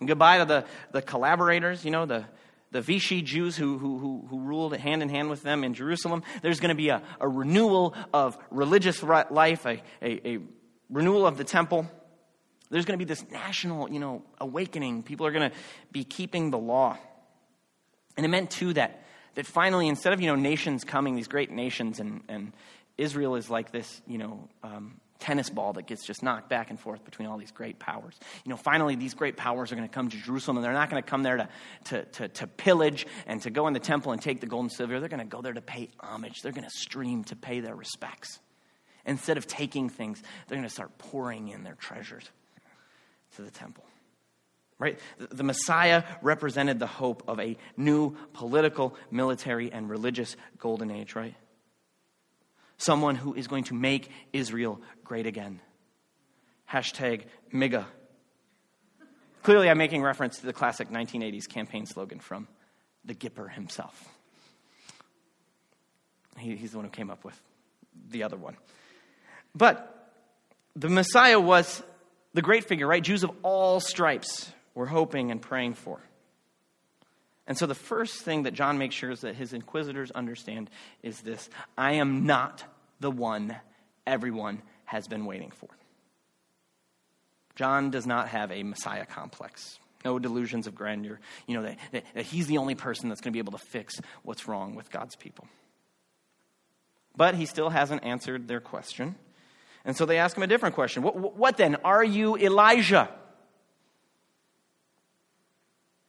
and 0.00 0.08
goodbye 0.08 0.38
to 0.38 0.44
the, 0.44 0.64
the 0.92 1.02
collaborators, 1.02 1.84
you 1.84 1.90
know, 1.90 2.06
the, 2.06 2.24
the 2.70 2.80
Vichy 2.80 3.22
Jews 3.22 3.56
who, 3.56 3.78
who, 3.78 4.26
who, 4.28 4.40
ruled 4.40 4.76
hand 4.76 5.02
in 5.02 5.08
hand 5.08 5.30
with 5.30 5.42
them 5.42 5.64
in 5.64 5.74
Jerusalem. 5.74 6.22
There's 6.42 6.60
going 6.60 6.70
to 6.70 6.74
be 6.74 6.90
a, 6.90 7.02
a 7.20 7.28
renewal 7.28 7.94
of 8.12 8.38
religious 8.50 9.02
life, 9.02 9.66
a, 9.66 9.82
a, 10.02 10.34
a 10.34 10.38
renewal 10.90 11.26
of 11.26 11.38
the 11.38 11.44
temple. 11.44 11.90
There's 12.70 12.84
going 12.84 12.98
to 12.98 13.04
be 13.04 13.08
this 13.08 13.24
national, 13.30 13.90
you 13.90 13.98
know, 13.98 14.22
awakening. 14.38 15.02
People 15.02 15.26
are 15.26 15.32
going 15.32 15.50
to 15.50 15.56
be 15.90 16.04
keeping 16.04 16.50
the 16.50 16.58
law. 16.58 16.98
And 18.18 18.26
it 18.26 18.30
meant, 18.30 18.50
too, 18.50 18.72
that, 18.72 19.04
that 19.36 19.46
finally, 19.46 19.86
instead 19.86 20.12
of, 20.12 20.20
you 20.20 20.26
know, 20.26 20.34
nations 20.34 20.82
coming, 20.82 21.14
these 21.14 21.28
great 21.28 21.52
nations, 21.52 22.00
and, 22.00 22.20
and 22.28 22.52
Israel 22.98 23.36
is 23.36 23.48
like 23.48 23.70
this, 23.70 24.02
you 24.08 24.18
know, 24.18 24.48
um, 24.64 25.00
tennis 25.20 25.50
ball 25.50 25.72
that 25.74 25.86
gets 25.86 26.04
just 26.04 26.20
knocked 26.20 26.48
back 26.48 26.70
and 26.70 26.80
forth 26.80 27.04
between 27.04 27.28
all 27.28 27.38
these 27.38 27.52
great 27.52 27.78
powers. 27.78 28.18
You 28.44 28.50
know, 28.50 28.56
finally, 28.56 28.96
these 28.96 29.14
great 29.14 29.36
powers 29.36 29.70
are 29.70 29.76
going 29.76 29.88
to 29.88 29.94
come 29.94 30.08
to 30.08 30.16
Jerusalem, 30.16 30.56
and 30.56 30.66
they're 30.66 30.72
not 30.72 30.90
going 30.90 31.00
to 31.00 31.08
come 31.08 31.22
there 31.22 31.36
to, 31.36 31.48
to, 31.84 32.04
to, 32.04 32.28
to, 32.28 32.46
pillage 32.48 33.06
and 33.28 33.40
to 33.42 33.50
go 33.50 33.68
in 33.68 33.72
the 33.72 33.78
temple 33.78 34.10
and 34.10 34.20
take 34.20 34.40
the 34.40 34.48
gold 34.48 34.64
and 34.64 34.72
silver. 34.72 34.98
They're 34.98 35.08
going 35.08 35.20
to 35.20 35.36
go 35.36 35.40
there 35.40 35.52
to 35.52 35.62
pay 35.62 35.88
homage. 36.00 36.42
They're 36.42 36.50
going 36.50 36.64
to 36.64 36.70
stream 36.70 37.22
to 37.24 37.36
pay 37.36 37.60
their 37.60 37.76
respects. 37.76 38.40
Instead 39.06 39.36
of 39.36 39.46
taking 39.46 39.90
things, 39.90 40.20
they're 40.48 40.58
going 40.58 40.68
to 40.68 40.74
start 40.74 40.98
pouring 40.98 41.48
in 41.48 41.62
their 41.62 41.76
treasures 41.76 42.28
to 43.36 43.42
the 43.42 43.50
temple 43.52 43.84
right? 44.78 44.98
The 45.18 45.44
Messiah 45.44 46.04
represented 46.22 46.78
the 46.78 46.86
hope 46.86 47.24
of 47.26 47.40
a 47.40 47.56
new 47.76 48.16
political, 48.32 48.94
military, 49.10 49.72
and 49.72 49.90
religious 49.90 50.36
golden 50.58 50.90
age, 50.90 51.14
right? 51.14 51.34
Someone 52.76 53.16
who 53.16 53.34
is 53.34 53.48
going 53.48 53.64
to 53.64 53.74
make 53.74 54.08
Israel 54.32 54.80
great 55.02 55.26
again. 55.26 55.60
Hashtag 56.70 57.24
MIGA. 57.52 57.86
Clearly, 59.42 59.68
I'm 59.68 59.78
making 59.78 60.02
reference 60.02 60.38
to 60.38 60.46
the 60.46 60.52
classic 60.52 60.90
1980s 60.90 61.48
campaign 61.48 61.86
slogan 61.86 62.20
from 62.20 62.46
the 63.04 63.14
Gipper 63.14 63.50
himself. 63.50 64.04
He, 66.38 66.54
he's 66.54 66.72
the 66.72 66.78
one 66.78 66.84
who 66.84 66.90
came 66.90 67.10
up 67.10 67.24
with 67.24 67.40
the 68.10 68.22
other 68.22 68.36
one. 68.36 68.56
But 69.54 70.12
the 70.76 70.88
Messiah 70.88 71.40
was 71.40 71.82
the 72.34 72.42
great 72.42 72.64
figure, 72.64 72.86
right? 72.86 73.02
Jews 73.02 73.24
of 73.24 73.30
all 73.42 73.80
stripes 73.80 74.52
we're 74.78 74.86
hoping 74.86 75.32
and 75.32 75.42
praying 75.42 75.74
for. 75.74 75.98
And 77.48 77.58
so 77.58 77.66
the 77.66 77.74
first 77.74 78.20
thing 78.20 78.44
that 78.44 78.54
John 78.54 78.78
makes 78.78 78.94
sure 78.94 79.10
is 79.10 79.22
that 79.22 79.34
his 79.34 79.52
inquisitors 79.52 80.12
understand 80.12 80.70
is 81.02 81.20
this 81.20 81.50
I 81.76 81.94
am 81.94 82.26
not 82.26 82.62
the 83.00 83.10
one 83.10 83.56
everyone 84.06 84.62
has 84.84 85.08
been 85.08 85.24
waiting 85.24 85.50
for. 85.50 85.68
John 87.56 87.90
does 87.90 88.06
not 88.06 88.28
have 88.28 88.52
a 88.52 88.62
Messiah 88.62 89.04
complex, 89.04 89.80
no 90.04 90.20
delusions 90.20 90.68
of 90.68 90.76
grandeur, 90.76 91.18
you 91.48 91.56
know, 91.56 91.64
that, 91.64 91.78
that, 91.90 92.04
that 92.14 92.26
he's 92.26 92.46
the 92.46 92.58
only 92.58 92.76
person 92.76 93.08
that's 93.08 93.20
going 93.20 93.32
to 93.32 93.36
be 93.36 93.40
able 93.40 93.58
to 93.58 93.64
fix 93.66 94.00
what's 94.22 94.46
wrong 94.46 94.76
with 94.76 94.92
God's 94.92 95.16
people. 95.16 95.48
But 97.16 97.34
he 97.34 97.46
still 97.46 97.70
hasn't 97.70 98.04
answered 98.04 98.46
their 98.46 98.60
question. 98.60 99.16
And 99.84 99.96
so 99.96 100.06
they 100.06 100.18
ask 100.18 100.36
him 100.36 100.44
a 100.44 100.46
different 100.46 100.76
question. 100.76 101.02
What, 101.02 101.36
what 101.36 101.56
then? 101.56 101.74
Are 101.84 102.04
you 102.04 102.36
Elijah? 102.36 103.08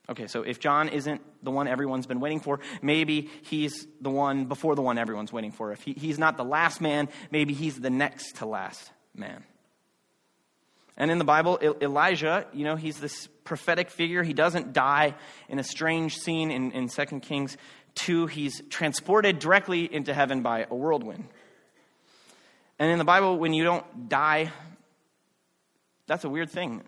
Okay, 0.10 0.26
so 0.26 0.42
if 0.42 0.60
John 0.60 0.90
isn't 0.90 1.22
the 1.44 1.52
one 1.52 1.68
everyone's 1.68 2.08
been 2.08 2.20
waiting 2.20 2.40
for, 2.40 2.60
maybe 2.82 3.30
he's 3.44 3.88
the 4.02 4.10
one 4.10 4.46
before 4.46 4.74
the 4.76 4.82
one 4.82 4.98
everyone's 4.98 5.32
waiting 5.32 5.52
for. 5.52 5.72
If 5.72 5.84
he, 5.84 5.94
he's 5.94 6.18
not 6.18 6.36
the 6.36 6.44
last 6.44 6.82
man, 6.82 7.10
maybe 7.30 7.54
he's 7.54 7.80
the 7.80 7.92
next 7.92 8.38
to 8.38 8.48
last 8.48 8.92
man. 9.14 9.44
And 10.98 11.12
in 11.12 11.20
the 11.20 11.26
Bible, 11.26 11.60
Elijah, 11.80 12.48
you 12.52 12.66
know, 12.66 12.76
he's 12.76 13.00
this 13.00 13.28
prophetic 13.44 13.92
figure. 13.92 14.24
He 14.24 14.34
doesn't 14.34 14.74
die 14.74 15.14
in 15.48 15.60
a 15.60 15.64
strange 15.64 16.18
scene 16.18 16.50
in, 16.50 16.72
in 16.72 16.90
2 16.90 17.20
Kings 17.22 17.56
2. 17.96 18.26
He's 18.26 18.62
transported 18.70 19.40
directly 19.40 19.94
into 19.94 20.14
heaven 20.14 20.42
by 20.42 20.66
a 20.70 20.76
whirlwind. 20.76 21.28
And 22.80 22.92
in 22.92 22.98
the 22.98 23.06
Bible, 23.06 23.38
when 23.38 23.54
you 23.54 23.64
don't 23.64 24.10
die, 24.10 24.52
that's 26.08 26.24
a 26.24 26.30
weird 26.30 26.50
thing 26.50 26.82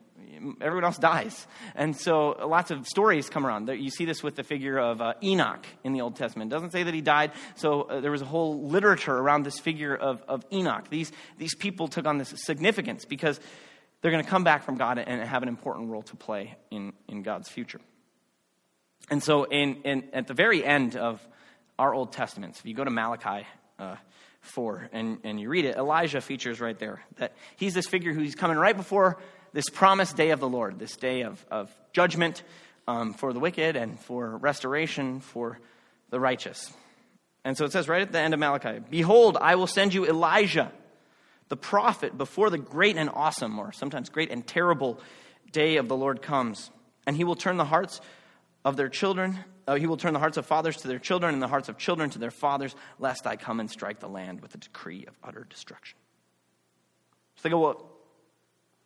everyone 0.62 0.84
else 0.84 0.98
dies. 0.98 1.48
And 1.76 1.96
so 1.96 2.36
lots 2.48 2.72
of 2.72 2.88
stories 2.88 3.30
come 3.30 3.46
around. 3.46 3.68
You 3.70 3.90
see 3.90 4.06
this 4.06 4.24
with 4.24 4.36
the 4.36 4.44
figure 4.44 4.78
of 4.78 5.02
uh, 5.02 5.14
Enoch 5.24 5.66
in 5.84 5.94
the 5.94 6.02
Old 6.02 6.16
Testament. 6.16 6.52
It 6.52 6.56
doesn't 6.56 6.72
say 6.72 6.84
that 6.84 6.94
he 6.94 7.02
died, 7.02 7.32
so 7.56 7.84
uh, 7.84 8.00
there 8.00 8.12
was 8.12 8.22
a 8.22 8.26
whole 8.26 8.68
literature 8.68 9.16
around 9.16 9.44
this 9.44 9.60
figure 9.60 9.96
of, 9.96 10.24
of 10.28 10.46
Enoch. 10.52 10.90
These, 10.90 11.12
these 11.38 11.56
people 11.56 11.88
took 11.88 12.06
on 12.06 12.18
this 12.18 12.34
significance 12.38 13.06
because 13.06 13.40
they're 14.02 14.12
going 14.12 14.24
to 14.24 14.30
come 14.30 14.44
back 14.44 14.64
from 14.64 14.78
God 14.78 14.98
and 14.98 15.22
have 15.22 15.44
an 15.44 15.50
important 15.50 15.90
role 15.90 16.04
to 16.04 16.16
play 16.16 16.56
in, 16.72 16.94
in 17.08 17.22
God's 17.22 17.50
future. 17.50 17.80
And 19.10 19.22
so 19.24 19.44
in, 19.44 19.82
in, 19.84 20.10
at 20.14 20.28
the 20.28 20.34
very 20.34 20.64
end 20.64 20.96
of 20.96 21.26
our 21.78 21.94
Old 21.94 22.14
Testaments, 22.14 22.60
if 22.60 22.66
you 22.66 22.74
go 22.74 22.84
to 22.84 22.92
Malachi, 22.92 23.46
uh, 23.80 23.96
4 24.42 24.90
and, 24.92 25.20
and 25.24 25.40
you 25.40 25.50
read 25.50 25.66
it, 25.66 25.78
Elijah 25.78 26.22
features 26.22 26.60
right 26.60 26.78
there. 26.78 27.02
That 27.18 27.34
he's 27.58 27.74
this 27.74 27.88
figure 27.88 28.14
who's 28.14 28.36
coming 28.36 28.58
right 28.58 28.76
before 28.76 29.20
this 29.54 29.70
promised 29.70 30.16
day 30.16 30.30
of 30.32 30.40
the 30.40 30.50
Lord, 30.50 30.80
this 30.80 30.96
day 30.96 31.22
of, 31.22 31.46
of 31.52 31.72
judgment 31.94 32.44
um, 32.88 33.14
for 33.14 33.34
the 33.34 33.40
wicked 33.40 33.76
and 33.76 34.00
for 34.00 34.38
restoration 34.38 35.20
for 35.20 35.60
the 36.10 36.20
righteous. 36.20 36.72
And 37.44 37.58
so 37.58 37.66
it 37.66 37.72
says 37.72 37.88
right 37.88 38.02
at 38.02 38.12
the 38.12 38.20
end 38.20 38.34
of 38.34 38.40
Malachi 38.40 38.80
Behold, 38.90 39.38
I 39.40 39.56
will 39.56 39.68
send 39.68 39.94
you 39.94 40.06
Elijah, 40.06 40.72
the 41.50 41.58
prophet, 41.58 42.18
before 42.18 42.50
the 42.50 42.58
great 42.58 42.98
and 42.98 43.10
awesome, 43.10 43.60
or 43.60 43.72
sometimes 43.72 44.10
great 44.10 44.32
and 44.32 44.46
terrible 44.46 45.00
day 45.52 45.78
of 45.78 45.88
the 45.88 45.98
Lord 45.98 46.22
comes. 46.22 46.70
And 47.08 47.16
he 47.16 47.24
will 47.24 47.36
turn 47.36 47.58
the 47.58 47.66
hearts 47.66 48.00
of 48.64 48.78
their 48.78 48.90
children, 48.90 49.40
uh, 49.68 49.76
he 49.76 49.88
will 49.88 49.98
turn 49.98 50.14
the 50.14 50.20
hearts 50.20 50.38
of 50.38 50.46
fathers 50.46 50.78
to 50.78 50.88
their 50.88 51.00
children, 51.00 51.34
and 51.34 51.42
the 51.42 51.48
hearts 51.48 51.68
of 51.70 51.78
children 51.78 52.10
to 52.12 52.20
their 52.20 52.32
fathers, 52.32 52.76
lest 53.00 53.26
I 53.26 53.36
come 53.36 53.60
and 53.60 53.70
strike 53.70 54.00
the 54.00 54.10
land 54.10 54.42
with 54.42 54.54
a 54.54 54.58
decree 54.58 55.06
of 55.08 55.18
utter 55.24 55.48
destruction. 55.50 55.98
So 57.38 57.44
they 57.44 57.50
go, 57.50 57.60
well, 57.60 57.91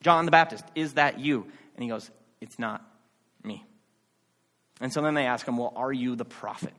John 0.05 0.25
the 0.25 0.31
Baptist, 0.31 0.63
is 0.75 0.93
that 0.93 1.19
you? 1.19 1.47
And 1.73 1.83
he 1.83 1.89
goes, 1.89 2.11
It's 2.39 2.59
not 2.59 2.87
me. 3.43 3.65
And 4.79 4.93
so 4.93 5.01
then 5.01 5.15
they 5.15 5.25
ask 5.25 5.47
him, 5.47 5.57
Well, 5.57 5.73
are 5.75 5.91
you 5.91 6.15
the 6.15 6.23
prophet? 6.23 6.73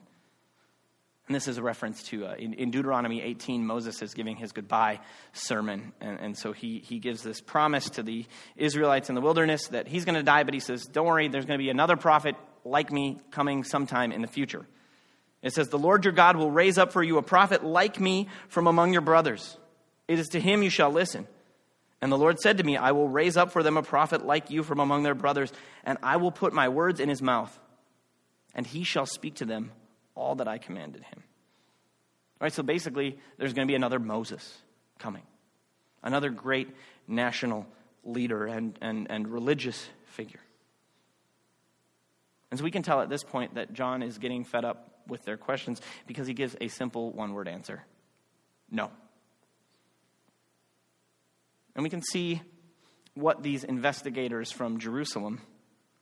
And 1.27 1.35
this 1.35 1.49
is 1.49 1.59
a 1.59 1.63
reference 1.63 2.05
to, 2.05 2.25
uh, 2.25 2.35
in, 2.35 2.55
in, 2.55 2.71
Deuteronomy 2.71 3.21
18, 3.21 3.67
Moses 3.67 4.01
is 4.01 4.15
giving 4.15 4.37
his 4.37 4.53
goodbye 4.53 5.01
sermon. 5.33 5.93
And, 6.01 6.21
and 6.21 6.39
so 6.39 6.53
he, 6.53 6.79
he 6.79 7.01
gives 7.01 7.25
this 7.25 7.41
promise 7.41 7.91
to 7.91 8.05
the 8.05 8.27
Israelites 8.55 9.09
in 9.09 9.17
the 9.17 9.21
wilderness 9.21 9.67
that 9.69 9.89
he's 9.89 10.05
going 10.05 10.15
to 10.15 10.23
die, 10.23 10.45
but 10.45 10.55
he 10.55 10.61
says, 10.61 10.87
Don't 10.87 11.07
worry, 11.07 11.27
there's 11.27 11.47
going 11.47 11.59
to 11.59 11.65
be 11.65 11.71
another 11.71 11.97
prophet 11.97 12.37
like 12.65 12.93
me 12.93 13.19
coming 13.33 13.65
sometime 13.65 14.13
in 14.13 14.23
the 14.23 14.29
future. 14.29 14.65
It 15.43 15.53
says, 15.53 15.67
The 15.67 15.81
Lord 15.81 16.05
your 16.05 16.13
God 16.13 16.37
will 16.37 16.53
raise 16.53 16.79
up 16.79 16.93
for 16.93 17.03
you 17.03 17.19
a 17.19 17.23
prophet 17.23 17.65
like 17.65 17.99
me 17.99 18.29
from 18.47 18.69
among 18.69 18.93
your 18.93 19.03
brothers. 19.03 19.59
It 20.07 20.21
is 20.21 20.29
to 20.29 20.41
him 20.41 20.63
you 20.63 20.71
shall 20.71 20.93
listen. 20.93 21.27
And 22.07 22.13
the 22.13 22.19
Lord 22.19 22.39
said 22.39 22.59
to 22.59 22.63
me, 22.63 22.77
I 22.77 22.93
will 22.93 23.09
raise 23.09 23.37
up 23.37 23.51
for 23.51 23.65
them 23.65 23.77
a 23.77 23.83
prophet 23.83 24.25
like 24.25 24.49
you 24.49 24.63
from 24.63 24.79
among 24.79 25.03
their 25.03 25.17
brothers, 25.17 25.53
and 25.83 25.99
I 26.05 26.19
will 26.19 26.31
put 26.31 26.53
my 26.53 26.69
words 26.69 27.01
in 27.01 27.09
his 27.09 27.21
mouth, 27.21 27.59
and 28.55 28.65
he 28.65 28.85
shall 28.85 29.07
speak 29.07 29.35
to 29.39 29.45
them 29.45 29.73
all 30.15 30.37
that 30.37 30.47
I 30.47 30.59
commanded 30.59 31.03
him. 31.03 31.25
All 32.41 32.45
right, 32.45 32.53
so 32.53 32.63
basically, 32.63 33.19
there's 33.39 33.55
going 33.55 33.67
to 33.67 33.73
be 33.73 33.75
another 33.75 33.99
Moses 33.99 34.57
coming, 35.01 35.25
another 36.01 36.31
great 36.31 36.69
national 37.09 37.67
leader 38.05 38.47
and, 38.47 38.79
and, 38.81 39.11
and 39.11 39.27
religious 39.27 39.89
figure. 40.05 40.39
And 42.53 42.59
so 42.61 42.63
we 42.63 42.71
can 42.71 42.85
tell 42.85 43.01
at 43.01 43.09
this 43.09 43.25
point 43.25 43.57
that 43.57 43.73
John 43.73 44.05
is 44.05 44.19
getting 44.19 44.45
fed 44.45 44.65
up 44.65 44.93
with 45.09 45.25
their 45.25 45.37
questions 45.37 45.81
because 46.07 46.29
he 46.29 46.35
gives 46.35 46.55
a 46.61 46.69
simple 46.69 47.11
one 47.11 47.33
word 47.33 47.49
answer 47.49 47.83
no. 48.71 48.93
And 51.77 51.83
we 51.83 51.91
can 51.91 52.03
see 52.03 52.41
what 53.15 53.43
these 53.43 53.63
investigators 53.63 54.51
from 54.51 54.81
Jerusalem 54.81 55.43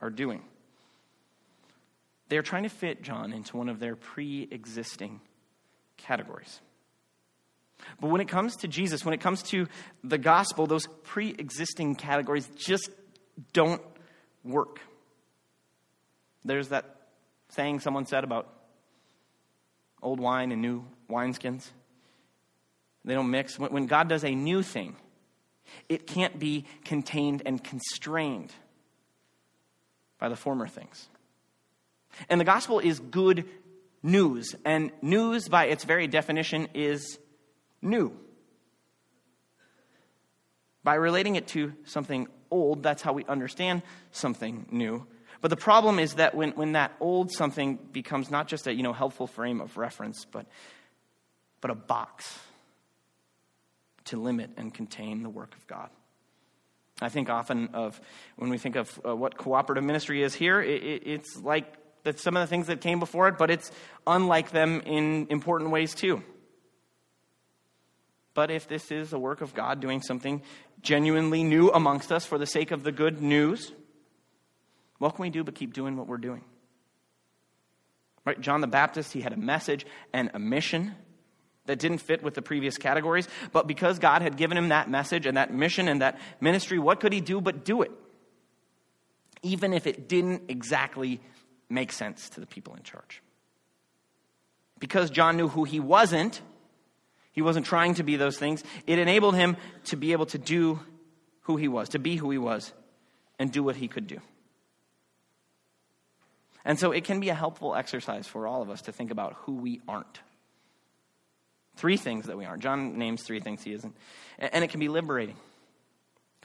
are 0.01 0.09
doing. 0.09 0.43
They're 2.29 2.43
trying 2.43 2.63
to 2.63 2.69
fit 2.69 3.03
John 3.03 3.33
into 3.33 3.57
one 3.57 3.69
of 3.69 3.81
their 3.81 3.97
pre 3.97 4.49
existing 4.51 5.21
categories. 5.97 6.61
But 8.01 8.09
when 8.09 8.21
it 8.21 8.29
comes 8.29 8.57
to 8.59 8.69
Jesus, 8.69 9.05
when 9.05 9.15
it 9.15 9.21
comes 9.21 9.43
to 9.45 9.67
the 10.05 10.17
gospel, 10.17 10.67
those 10.67 10.87
pre 11.03 11.31
existing 11.31 11.97
categories 11.97 12.49
just 12.57 12.89
don't 13.53 13.83
work. 14.45 14.81
There's 16.45 16.69
that 16.69 16.85
saying 17.51 17.81
someone 17.81 18.07
said 18.07 18.23
about 18.23 18.49
old 20.01 20.21
wine 20.21 20.53
and 20.53 20.63
new 20.63 20.85
wineskins. 21.11 21.67
They 23.05 23.15
don't 23.15 23.31
mix. 23.31 23.59
When 23.59 23.87
God 23.87 24.09
does 24.09 24.25
a 24.25 24.35
new 24.35 24.63
thing, 24.63 24.97
it 25.89 26.07
can't 26.07 26.39
be 26.39 26.65
contained 26.85 27.43
and 27.45 27.63
constrained 27.63 28.53
by 30.19 30.29
the 30.29 30.37
former 30.37 30.67
things. 30.67 31.09
And 32.29 32.41
the 32.41 32.45
gospel 32.45 32.79
is 32.79 33.01
good 33.01 33.45
news. 34.03 34.55
And 34.65 34.93
news, 35.03 35.49
by 35.49 35.67
its 35.67 35.85
very 35.85 36.07
definition, 36.07 36.69
is 36.75 37.19
new. 37.83 38.13
By 40.83 40.95
relating 40.95 41.37
it 41.37 41.49
to 41.49 41.73
something 41.85 42.29
old, 42.51 42.83
that's 42.83 43.03
how 43.03 43.13
we 43.13 43.25
understand 43.25 43.83
something 44.13 44.67
new. 44.71 45.07
But 45.41 45.49
the 45.49 45.57
problem 45.57 45.99
is 45.99 46.15
that 46.15 46.35
when, 46.35 46.53
when 46.53 46.73
that 46.73 46.93
old 47.01 47.33
something 47.33 47.79
becomes 47.93 48.31
not 48.31 48.49
just 48.49 48.67
a 48.67 48.75
you 48.75 48.83
know, 48.83 48.93
helpful 48.93 49.27
frame 49.27 49.61
of 49.61 49.77
reference, 49.77 50.25
but, 50.25 50.47
but 51.61 51.71
a 51.71 51.75
box 51.75 52.39
to 54.07 54.21
limit 54.21 54.51
and 54.57 54.73
contain 54.73 55.23
the 55.23 55.31
work 55.31 55.55
of 55.55 55.67
God. 55.67 55.91
I 57.01 57.09
think 57.09 57.29
often 57.29 57.71
of 57.75 58.01
when 58.37 58.51
we 58.51 58.59
think 58.59 58.77
of 58.77 59.01
uh, 59.05 59.17
what 59.17 59.37
cooperative 59.37 59.85
ministry 59.85 60.23
is 60.23 60.35
here, 60.35 60.61
it, 60.63 60.83
it, 60.83 61.03
it's 61.07 61.37
like 61.37 61.67
that 62.05 62.21
some 62.21 62.37
of 62.37 62.43
the 62.43 62.47
things 62.47 62.69
that 62.69 62.81
came 62.81 63.01
before 63.01 63.29
it, 63.29 63.39
but 63.39 63.51
it's 63.51 63.71
unlike 64.07 64.51
them 64.51 64.81
in 64.83 65.27
important 65.31 65.71
ways 65.71 65.95
too. 65.95 66.23
But 68.35 68.51
if 68.51 68.69
this 68.69 68.91
is 68.91 69.13
a 69.13 69.19
work 69.19 69.41
of 69.41 69.55
God 69.55 69.81
doing 69.81 70.03
something 70.03 70.43
genuinely 70.83 71.45
new 71.45 71.71
amongst 71.71 72.13
us 72.13 72.27
for 72.27 72.37
the 72.37 72.47
sake 72.47 72.73
of 72.73 72.83
the 72.83 72.93
good 72.93 73.23
news, 73.23 73.73
what 74.99 75.17
can 75.17 75.23
we 75.23 75.31
do 75.31 75.45
but 75.45 75.55
keep 75.55 75.73
doing 75.73 75.97
what 75.97 76.07
we're 76.07 76.17
doing? 76.19 76.45
Right? 78.25 78.41
John 78.41 78.61
the 78.61 78.67
Baptist, 78.67 79.13
he 79.13 79.21
had 79.21 79.33
a 79.33 79.37
message 79.37 79.87
and 80.13 80.31
a 80.35 80.39
mission 80.39 80.95
that 81.67 81.79
didn't 81.79 81.99
fit 81.99 82.23
with 82.23 82.35
the 82.35 82.43
previous 82.43 82.77
categories, 82.77 83.29
but 83.53 83.67
because 83.67 83.99
God 83.99 84.23
had 84.23 84.37
given 84.37 84.57
him 84.57 84.69
that 84.69 84.91
message 84.91 85.27
and 85.27 85.37
that 85.37 85.53
mission 85.53 85.89
and 85.89 86.03
that 86.03 86.19
ministry, 86.41 86.79
what 86.79 87.01
could 87.01 87.13
he 87.13 87.21
do 87.21 87.41
but 87.41 87.65
do 87.65 87.83
it? 87.83 87.91
Even 89.43 89.73
if 89.73 89.87
it 89.87 90.09
didn't 90.09 90.43
exactly 90.49 91.21
make 91.69 91.93
sense 91.93 92.29
to 92.31 92.41
the 92.41 92.47
people 92.47 92.75
in 92.75 92.83
charge. 92.83 93.23
Because 94.79 95.11
John 95.11 95.37
knew 95.37 95.49
who 95.49 95.65
he 95.65 95.81
wasn't, 95.81 96.41
he 97.33 97.43
wasn't 97.43 97.67
trying 97.67 97.95
to 97.95 98.03
be 98.03 98.17
those 98.17 98.39
things, 98.39 98.63
it 98.87 98.99
enabled 98.99 99.35
him 99.35 99.57
to 99.85 99.97
be 99.97 100.13
able 100.13 100.27
to 100.27 100.39
do 100.39 100.81
who 101.43 101.57
he 101.57 101.69
was, 101.69 101.91
to 101.91 101.99
be 101.99 102.17
who 102.17 102.31
he 102.31 102.39
was, 102.39 102.73
and 103.39 103.51
do 103.51 103.63
what 103.63 103.77
he 103.77 103.89
could 103.89 104.07
do. 104.07 104.21
And 106.65 106.79
so 106.79 106.93
it 106.93 107.05
can 107.05 107.21
be 107.21 107.29
a 107.29 107.35
helpful 107.35 107.75
exercise 107.75 108.27
for 108.27 108.47
all 108.47 108.63
of 108.63 108.71
us 108.71 108.83
to 108.83 108.93
think 108.93 109.11
about 109.11 109.35
who 109.41 109.55
we 109.55 109.81
aren't. 109.87 110.21
Three 111.77 111.97
things 111.97 112.27
that 112.27 112.37
we 112.37 112.45
aren't. 112.45 112.63
John 112.63 112.99
names 112.99 113.23
three 113.23 113.41
things 113.41 113.63
he 113.63 113.73
isn't. 113.73 113.95
And 114.39 114.65
it 114.65 114.71
can 114.71 114.81
be 114.81 114.89
liberating. 114.89 115.37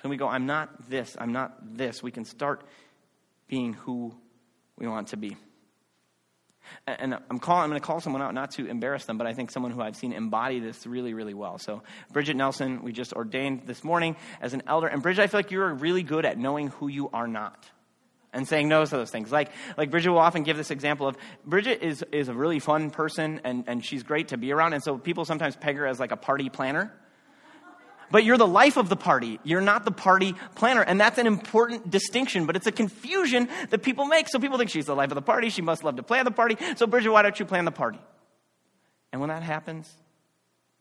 Can 0.01 0.09
we 0.09 0.17
go, 0.17 0.27
I'm 0.27 0.45
not 0.45 0.89
this, 0.89 1.15
I'm 1.19 1.33
not 1.33 1.77
this? 1.77 2.01
We 2.01 2.11
can 2.11 2.25
start 2.25 2.63
being 3.47 3.73
who 3.73 4.15
we 4.77 4.87
want 4.87 5.09
to 5.09 5.17
be. 5.17 5.35
And 6.85 7.15
I'm, 7.29 7.39
calling, 7.39 7.63
I'm 7.63 7.69
going 7.69 7.81
to 7.81 7.85
call 7.85 7.99
someone 7.99 8.21
out 8.21 8.33
not 8.33 8.51
to 8.51 8.65
embarrass 8.67 9.05
them, 9.05 9.17
but 9.17 9.25
I 9.25 9.33
think 9.33 9.49
someone 9.49 9.71
who 9.71 9.81
I've 9.81 9.95
seen 9.95 10.13
embody 10.13 10.59
this 10.59 10.85
really, 10.85 11.13
really 11.13 11.33
well. 11.33 11.57
So, 11.57 11.81
Bridget 12.11 12.35
Nelson, 12.35 12.83
we 12.83 12.91
just 12.91 13.11
ordained 13.13 13.63
this 13.65 13.83
morning 13.83 14.15
as 14.39 14.53
an 14.53 14.61
elder. 14.67 14.87
And 14.87 15.01
Bridget, 15.01 15.23
I 15.23 15.27
feel 15.27 15.39
like 15.39 15.51
you're 15.51 15.73
really 15.73 16.03
good 16.03 16.25
at 16.25 16.37
knowing 16.37 16.67
who 16.67 16.87
you 16.87 17.09
are 17.11 17.27
not 17.27 17.67
and 18.33 18.47
saying 18.47 18.67
no 18.67 18.85
to 18.85 18.91
those 18.91 19.09
things. 19.11 19.31
Like, 19.31 19.51
like 19.77 19.91
Bridget 19.91 20.09
will 20.09 20.19
often 20.19 20.43
give 20.43 20.57
this 20.57 20.71
example 20.71 21.07
of 21.07 21.17
Bridget 21.45 21.81
is, 21.81 22.03
is 22.11 22.27
a 22.27 22.33
really 22.33 22.59
fun 22.59 22.91
person 22.91 23.41
and, 23.43 23.63
and 23.67 23.83
she's 23.83 24.03
great 24.03 24.29
to 24.29 24.37
be 24.37 24.51
around. 24.51 24.73
And 24.73 24.83
so 24.83 24.97
people 24.97 25.25
sometimes 25.25 25.55
peg 25.55 25.77
her 25.77 25.87
as 25.87 25.99
like 25.99 26.11
a 26.11 26.17
party 26.17 26.49
planner 26.49 26.93
but 28.11 28.23
you're 28.23 28.37
the 28.37 28.47
life 28.47 28.77
of 28.77 28.89
the 28.89 28.95
party. 28.95 29.39
You're 29.43 29.61
not 29.61 29.85
the 29.85 29.91
party 29.91 30.35
planner. 30.55 30.81
And 30.81 30.99
that's 30.99 31.17
an 31.17 31.27
important 31.27 31.89
distinction, 31.89 32.45
but 32.45 32.55
it's 32.55 32.67
a 32.67 32.71
confusion 32.71 33.49
that 33.69 33.83
people 33.83 34.05
make. 34.05 34.27
So 34.29 34.39
people 34.39 34.57
think 34.57 34.69
she's 34.69 34.85
the 34.85 34.95
life 34.95 35.11
of 35.11 35.15
the 35.15 35.21
party. 35.21 35.49
She 35.49 35.61
must 35.61 35.83
love 35.83 35.95
to 35.97 36.03
plan 36.03 36.25
the 36.25 36.31
party. 36.31 36.57
So, 36.75 36.87
Bridget, 36.87 37.11
why 37.11 37.21
don't 37.21 37.39
you 37.39 37.45
plan 37.45 37.65
the 37.65 37.71
party? 37.71 37.99
And 39.11 39.21
when 39.21 39.29
that 39.29 39.43
happens, 39.43 39.91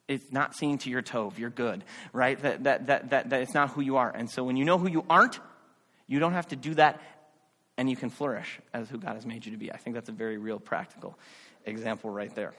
it's 0.06 0.32
not 0.32 0.54
seeing 0.54 0.78
to 0.78 0.90
your 0.90 1.02
tove. 1.02 1.38
You're 1.38 1.50
good, 1.50 1.84
right? 2.12 2.40
That, 2.40 2.64
that, 2.64 2.86
that, 2.86 3.10
that, 3.10 3.30
that 3.30 3.42
it's 3.42 3.54
not 3.54 3.70
who 3.70 3.82
you 3.82 3.96
are. 3.96 4.10
And 4.10 4.30
so 4.30 4.44
when 4.44 4.56
you 4.56 4.64
know 4.64 4.78
who 4.78 4.88
you 4.88 5.04
aren't, 5.08 5.38
you 6.06 6.18
don't 6.18 6.32
have 6.32 6.48
to 6.48 6.56
do 6.56 6.74
that 6.74 7.00
and 7.78 7.88
you 7.88 7.96
can 7.96 8.10
flourish 8.10 8.58
as 8.74 8.90
who 8.90 8.98
God 8.98 9.14
has 9.14 9.24
made 9.24 9.46
you 9.46 9.52
to 9.52 9.58
be. 9.58 9.72
I 9.72 9.78
think 9.78 9.94
that's 9.94 10.10
a 10.10 10.12
very 10.12 10.36
real 10.36 10.58
practical 10.58 11.18
example 11.64 12.10
right 12.10 12.34
there. 12.34 12.52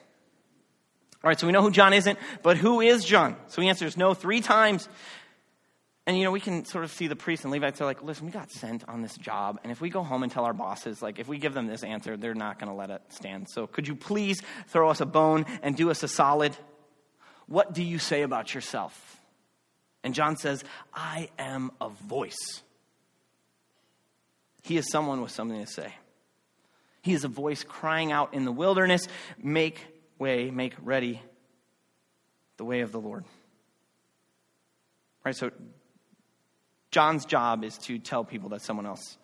All 1.22 1.28
right, 1.28 1.38
so 1.38 1.46
we 1.46 1.52
know 1.54 1.62
who 1.62 1.72
John 1.72 1.92
isn't, 1.94 2.18
but 2.42 2.56
who 2.58 2.80
is 2.80 3.04
John? 3.04 3.36
So 3.48 3.62
he 3.62 3.68
answers 3.68 3.98
no 3.98 4.14
three 4.14 4.40
times. 4.40 4.88
And 6.08 6.18
you 6.18 6.24
know, 6.24 6.32
we 6.32 6.40
can 6.40 6.64
sort 6.64 6.86
of 6.86 6.92
see 6.92 7.08
the 7.08 7.18
priests 7.18 7.44
and 7.44 7.52
Levites 7.52 7.82
are 7.82 7.86
like, 7.86 8.02
listen, 8.02 8.26
we 8.26 8.32
got 8.32 8.50
sent 8.50 8.88
on 8.88 9.02
this 9.02 9.16
job, 9.18 9.60
and 9.62 9.72
if 9.72 9.82
we 9.82 9.90
go 9.90 10.02
home 10.02 10.24
and 10.24 10.32
tell 10.32 10.46
our 10.46 10.54
bosses, 10.54 11.04
like, 11.04 11.20
if 11.20 11.28
we 11.28 11.38
give 11.38 11.54
them 11.54 11.68
this 11.68 11.84
answer, 11.84 12.18
they're 12.18 12.34
not 12.34 12.58
going 12.58 12.70
to 12.70 12.76
let 12.76 12.90
it 12.90 13.02
stand. 13.10 13.48
So 13.50 13.68
could 13.68 13.88
you 13.88 13.96
please 13.96 14.42
throw 14.70 14.90
us 14.90 15.02
a 15.02 15.06
bone 15.06 15.46
and 15.62 15.76
do 15.76 15.92
us 15.92 16.02
a 16.02 16.08
solid? 16.08 16.56
What 17.46 17.74
do 17.74 17.84
you 17.84 18.00
say 18.00 18.22
about 18.22 18.56
yourself? 18.56 19.20
And 20.04 20.16
John 20.16 20.38
says, 20.38 20.64
I 20.94 21.30
am 21.38 21.72
a 21.82 21.90
voice. 21.90 22.64
He 24.70 24.78
is 24.78 24.88
someone 24.92 25.24
with 25.24 25.32
something 25.32 25.66
to 25.66 25.72
say. 25.72 25.92
He 27.02 27.14
is 27.14 27.24
a 27.24 27.28
voice 27.28 27.64
crying 27.64 28.12
out 28.12 28.36
in 28.36 28.46
the 28.46 28.52
wilderness, 28.52 29.08
make 29.42 29.84
way, 30.20 30.52
make 30.52 30.76
ready 30.84 31.24
the 32.58 32.66
way 32.66 32.82
of 32.82 32.92
the 32.92 33.00
Lord. 33.00 33.26
Right? 35.26 35.36
So, 35.36 35.50
John's 36.92 37.26
job 37.26 37.64
is 37.64 37.80
to 37.80 37.98
tell 37.98 38.24
people 38.24 38.50
that 38.50 38.62
someone 38.62 38.86
else 38.86 39.18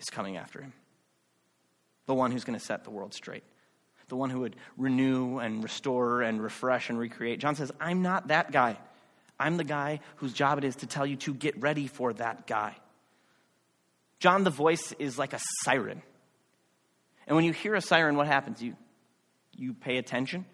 is 0.00 0.06
coming 0.06 0.36
after 0.36 0.60
him. 0.60 0.72
The 2.06 2.14
one 2.14 2.32
who's 2.32 2.42
going 2.42 2.58
to 2.58 2.64
set 2.64 2.82
the 2.82 2.90
world 2.90 3.14
straight. 3.14 3.44
The 4.08 4.16
one 4.16 4.30
who 4.30 4.40
would 4.40 4.56
renew 4.76 5.38
and 5.38 5.62
restore 5.62 6.22
and 6.22 6.42
refresh 6.42 6.90
and 6.90 6.98
recreate. 6.98 7.38
John 7.38 7.54
says, 7.54 7.70
I'm 7.80 8.02
not 8.02 8.28
that 8.28 8.50
guy. 8.50 8.76
I'm 9.38 9.58
the 9.58 9.64
guy 9.64 10.00
whose 10.16 10.32
job 10.32 10.58
it 10.58 10.64
is 10.64 10.74
to 10.76 10.88
tell 10.88 11.06
you 11.06 11.14
to 11.18 11.34
get 11.34 11.60
ready 11.60 11.86
for 11.86 12.12
that 12.14 12.48
guy. 12.48 12.74
John 14.18 14.44
the 14.44 14.50
voice 14.50 14.92
is 14.98 15.18
like 15.18 15.32
a 15.32 15.40
siren. 15.62 16.02
And 17.26 17.36
when 17.36 17.44
you 17.44 17.52
hear 17.52 17.74
a 17.74 17.80
siren, 17.80 18.16
what 18.16 18.26
happens? 18.26 18.62
You 18.62 18.74
you 19.54 19.74
pay 19.74 19.98
attention. 19.98 20.46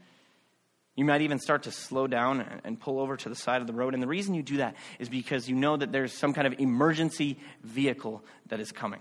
You 0.97 1.05
might 1.05 1.23
even 1.23 1.39
start 1.41 1.65
to 1.65 1.73
slow 1.73 2.07
down 2.07 2.61
and 2.63 2.79
pull 2.79 3.01
over 3.01 3.17
to 3.17 3.29
the 3.29 3.35
side 3.35 3.61
of 3.61 3.67
the 3.67 3.73
road. 3.73 3.95
And 3.95 4.03
the 4.03 4.07
reason 4.07 4.35
you 4.35 4.43
do 4.43 4.59
that 4.59 4.77
is 4.99 5.09
because 5.09 5.49
you 5.49 5.57
know 5.57 5.77
that 5.77 5.91
there's 5.91 6.13
some 6.13 6.33
kind 6.33 6.47
of 6.47 6.59
emergency 6.61 7.39
vehicle 7.63 8.25
that 8.47 8.61
is 8.61 8.71
coming. 8.71 9.01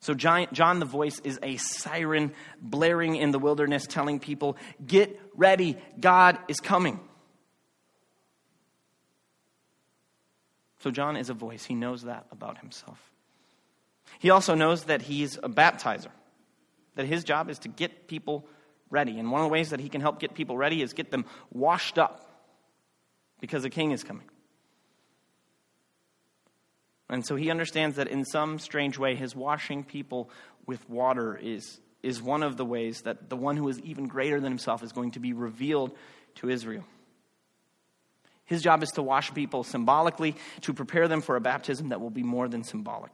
So, 0.00 0.14
John 0.14 0.78
the 0.78 0.86
voice 0.86 1.18
is 1.24 1.40
a 1.42 1.56
siren 1.56 2.32
blaring 2.60 3.16
in 3.16 3.32
the 3.32 3.38
wilderness, 3.38 3.86
telling 3.86 4.20
people, 4.20 4.56
Get 4.86 5.20
ready, 5.34 5.76
God 5.98 6.38
is 6.46 6.60
coming. 6.60 7.00
So, 10.80 10.90
John 10.90 11.16
is 11.16 11.30
a 11.30 11.34
voice. 11.34 11.64
He 11.64 11.74
knows 11.74 12.02
that 12.02 12.26
about 12.30 12.58
himself. 12.58 12.98
He 14.18 14.30
also 14.30 14.54
knows 14.54 14.84
that 14.84 15.02
he's 15.02 15.36
a 15.36 15.48
baptizer, 15.48 16.10
that 16.94 17.06
his 17.06 17.24
job 17.24 17.50
is 17.50 17.58
to 17.60 17.68
get 17.68 18.08
people 18.08 18.46
ready. 18.90 19.18
And 19.18 19.30
one 19.30 19.40
of 19.40 19.46
the 19.46 19.52
ways 19.52 19.70
that 19.70 19.80
he 19.80 19.88
can 19.88 20.00
help 20.00 20.18
get 20.18 20.34
people 20.34 20.56
ready 20.56 20.82
is 20.82 20.92
get 20.92 21.10
them 21.10 21.24
washed 21.52 21.98
up 21.98 22.24
because 23.40 23.62
the 23.62 23.70
king 23.70 23.92
is 23.92 24.02
coming. 24.02 24.28
And 27.10 27.24
so 27.24 27.36
he 27.36 27.50
understands 27.50 27.96
that 27.96 28.08
in 28.08 28.24
some 28.24 28.58
strange 28.58 28.98
way, 28.98 29.14
his 29.14 29.34
washing 29.34 29.82
people 29.82 30.30
with 30.66 30.88
water 30.90 31.36
is, 31.36 31.80
is 32.02 32.20
one 32.20 32.42
of 32.42 32.56
the 32.56 32.64
ways 32.64 33.02
that 33.02 33.30
the 33.30 33.36
one 33.36 33.56
who 33.56 33.68
is 33.68 33.80
even 33.80 34.08
greater 34.08 34.40
than 34.40 34.52
himself 34.52 34.82
is 34.82 34.92
going 34.92 35.12
to 35.12 35.20
be 35.20 35.32
revealed 35.32 35.96
to 36.36 36.50
Israel. 36.50 36.84
His 38.48 38.62
job 38.62 38.82
is 38.82 38.90
to 38.92 39.02
wash 39.02 39.32
people 39.34 39.62
symbolically, 39.62 40.34
to 40.62 40.72
prepare 40.72 41.06
them 41.06 41.20
for 41.20 41.36
a 41.36 41.40
baptism 41.40 41.90
that 41.90 42.00
will 42.00 42.10
be 42.10 42.22
more 42.22 42.48
than 42.48 42.64
symbolic. 42.64 43.12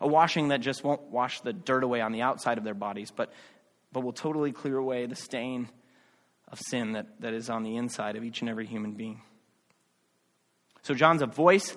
A 0.00 0.08
washing 0.08 0.48
that 0.48 0.60
just 0.60 0.82
won't 0.82 1.02
wash 1.02 1.40
the 1.40 1.52
dirt 1.52 1.84
away 1.84 2.00
on 2.00 2.10
the 2.10 2.22
outside 2.22 2.58
of 2.58 2.64
their 2.64 2.74
bodies, 2.74 3.12
but, 3.14 3.32
but 3.92 4.02
will 4.02 4.12
totally 4.12 4.50
clear 4.50 4.76
away 4.76 5.06
the 5.06 5.14
stain 5.14 5.68
of 6.48 6.58
sin 6.60 6.92
that, 6.92 7.06
that 7.20 7.32
is 7.32 7.48
on 7.48 7.62
the 7.62 7.76
inside 7.76 8.16
of 8.16 8.24
each 8.24 8.40
and 8.40 8.50
every 8.50 8.66
human 8.66 8.92
being. 8.92 9.22
So, 10.82 10.94
John's 10.94 11.22
a 11.22 11.26
voice 11.26 11.76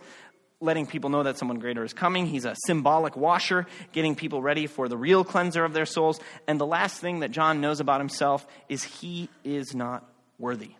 letting 0.59 0.87
people 0.87 1.11
know 1.11 1.23
that 1.23 1.37
someone 1.37 1.59
greater 1.59 1.83
is 1.83 1.93
coming. 1.93 2.25
He's 2.25 2.45
a 2.45 2.55
symbolic 2.65 3.15
washer, 3.15 3.67
getting 3.91 4.15
people 4.15 4.41
ready 4.41 4.65
for 4.65 4.89
the 4.89 4.97
real 4.97 5.23
cleanser 5.23 5.63
of 5.63 5.73
their 5.73 5.85
souls. 5.85 6.19
And 6.47 6.59
the 6.59 6.65
last 6.65 6.99
thing 6.99 7.19
that 7.19 7.29
John 7.29 7.61
knows 7.61 7.79
about 7.79 8.01
himself 8.01 8.47
is 8.67 8.83
he 8.83 9.29
is 9.43 9.75
not 9.75 10.09
worthy. 10.39 10.71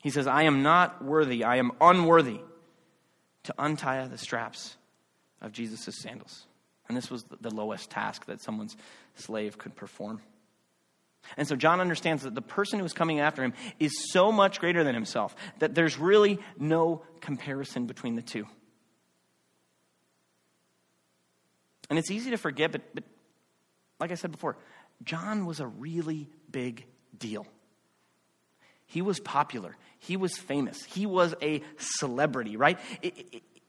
He 0.00 0.10
says, 0.10 0.26
I 0.26 0.44
am 0.44 0.62
not 0.62 1.04
worthy, 1.04 1.44
I 1.44 1.56
am 1.56 1.72
unworthy 1.80 2.40
to 3.44 3.54
untie 3.58 4.06
the 4.06 4.18
straps 4.18 4.76
of 5.40 5.52
Jesus' 5.52 6.00
sandals. 6.00 6.46
And 6.88 6.96
this 6.96 7.10
was 7.10 7.24
the 7.40 7.54
lowest 7.54 7.90
task 7.90 8.26
that 8.26 8.40
someone's 8.40 8.76
slave 9.14 9.58
could 9.58 9.76
perform. 9.76 10.20
And 11.36 11.46
so 11.46 11.54
John 11.54 11.80
understands 11.80 12.22
that 12.22 12.34
the 12.34 12.42
person 12.42 12.78
who 12.78 12.84
is 12.84 12.92
coming 12.92 13.20
after 13.20 13.44
him 13.44 13.52
is 13.78 13.92
so 14.10 14.32
much 14.32 14.58
greater 14.58 14.82
than 14.82 14.94
himself 14.94 15.36
that 15.58 15.74
there's 15.74 15.98
really 15.98 16.38
no 16.58 17.02
comparison 17.20 17.86
between 17.86 18.16
the 18.16 18.22
two. 18.22 18.46
And 21.88 21.98
it's 21.98 22.10
easy 22.10 22.30
to 22.30 22.38
forget, 22.38 22.72
but, 22.72 22.82
but 22.94 23.04
like 23.98 24.10
I 24.10 24.14
said 24.14 24.32
before, 24.32 24.56
John 25.04 25.46
was 25.46 25.60
a 25.60 25.66
really 25.66 26.28
big 26.50 26.86
deal. 27.16 27.46
He 28.90 29.02
was 29.02 29.20
popular. 29.20 29.76
He 30.00 30.16
was 30.16 30.36
famous. 30.36 30.82
He 30.82 31.06
was 31.06 31.32
a 31.40 31.62
celebrity, 31.78 32.56
right? 32.56 32.76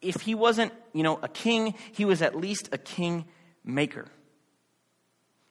If 0.02 0.22
he 0.22 0.34
wasn't, 0.34 0.74
you 0.94 1.04
know, 1.04 1.20
a 1.22 1.28
king, 1.28 1.76
he 1.92 2.06
was 2.06 2.24
at 2.24 2.36
least 2.36 2.70
a 2.72 2.80
king 2.80 3.26
maker. 3.64 4.08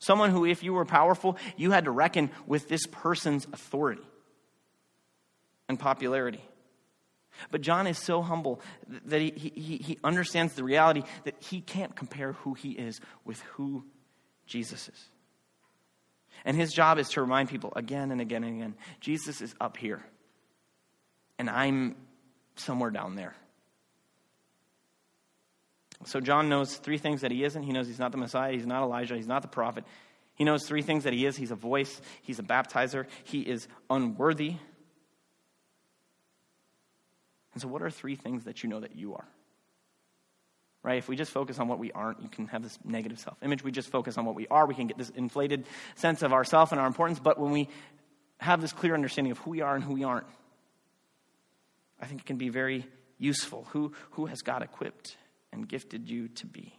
Someone 0.00 0.30
who, 0.30 0.44
if 0.44 0.64
you 0.64 0.72
were 0.72 0.84
powerful, 0.84 1.36
you 1.56 1.70
had 1.70 1.84
to 1.84 1.92
reckon 1.92 2.32
with 2.48 2.68
this 2.68 2.84
person's 2.90 3.46
authority 3.52 4.02
and 5.68 5.78
popularity. 5.78 6.42
But 7.52 7.60
John 7.60 7.86
is 7.86 7.96
so 7.96 8.22
humble 8.22 8.60
that 9.04 9.20
he, 9.20 9.30
he, 9.30 9.76
he 9.76 9.98
understands 10.02 10.54
the 10.54 10.64
reality 10.64 11.04
that 11.22 11.36
he 11.38 11.60
can't 11.60 11.94
compare 11.94 12.32
who 12.32 12.54
he 12.54 12.72
is 12.72 13.00
with 13.24 13.40
who 13.52 13.84
Jesus 14.46 14.88
is. 14.88 15.10
And 16.44 16.56
his 16.56 16.72
job 16.72 16.98
is 16.98 17.08
to 17.10 17.20
remind 17.20 17.48
people 17.48 17.72
again 17.76 18.10
and 18.10 18.20
again 18.20 18.44
and 18.44 18.56
again 18.56 18.74
Jesus 19.00 19.40
is 19.40 19.54
up 19.60 19.76
here, 19.76 20.04
and 21.38 21.48
I'm 21.50 21.96
somewhere 22.56 22.90
down 22.90 23.14
there. 23.16 23.34
So 26.06 26.20
John 26.20 26.48
knows 26.48 26.76
three 26.76 26.98
things 26.98 27.20
that 27.20 27.30
he 27.30 27.44
isn't. 27.44 27.62
He 27.62 27.72
knows 27.72 27.86
he's 27.86 27.98
not 27.98 28.12
the 28.12 28.18
Messiah, 28.18 28.52
he's 28.52 28.66
not 28.66 28.82
Elijah, 28.82 29.16
he's 29.16 29.26
not 29.28 29.42
the 29.42 29.48
prophet. 29.48 29.84
He 30.34 30.44
knows 30.44 30.66
three 30.66 30.82
things 30.82 31.04
that 31.04 31.12
he 31.12 31.26
is 31.26 31.36
he's 31.36 31.50
a 31.50 31.56
voice, 31.56 32.00
he's 32.22 32.38
a 32.38 32.42
baptizer, 32.42 33.06
he 33.24 33.40
is 33.40 33.68
unworthy. 33.90 34.56
And 37.52 37.60
so, 37.60 37.68
what 37.68 37.82
are 37.82 37.90
three 37.90 38.16
things 38.16 38.44
that 38.44 38.62
you 38.62 38.68
know 38.68 38.80
that 38.80 38.96
you 38.96 39.14
are? 39.14 39.26
Right? 40.82 40.96
If 40.96 41.08
we 41.08 41.16
just 41.16 41.30
focus 41.30 41.58
on 41.58 41.68
what 41.68 41.78
we 41.78 41.92
aren't, 41.92 42.22
you 42.22 42.28
can 42.28 42.46
have 42.48 42.62
this 42.62 42.78
negative 42.84 43.18
self 43.18 43.36
image. 43.42 43.62
We 43.62 43.70
just 43.70 43.90
focus 43.90 44.16
on 44.16 44.24
what 44.24 44.34
we 44.34 44.46
are, 44.48 44.66
we 44.66 44.74
can 44.74 44.86
get 44.86 44.96
this 44.96 45.10
inflated 45.10 45.66
sense 45.94 46.22
of 46.22 46.32
ourself 46.32 46.72
and 46.72 46.80
our 46.80 46.86
importance. 46.86 47.18
But 47.18 47.38
when 47.38 47.50
we 47.50 47.68
have 48.38 48.60
this 48.62 48.72
clear 48.72 48.94
understanding 48.94 49.32
of 49.32 49.38
who 49.38 49.50
we 49.50 49.60
are 49.60 49.74
and 49.74 49.84
who 49.84 49.92
we 49.92 50.04
aren't, 50.04 50.26
I 52.00 52.06
think 52.06 52.22
it 52.22 52.26
can 52.26 52.38
be 52.38 52.48
very 52.48 52.86
useful. 53.18 53.66
Who, 53.70 53.92
who 54.12 54.26
has 54.26 54.40
God 54.40 54.62
equipped 54.62 55.16
and 55.52 55.68
gifted 55.68 56.08
you 56.08 56.28
to 56.28 56.46
be 56.46 56.74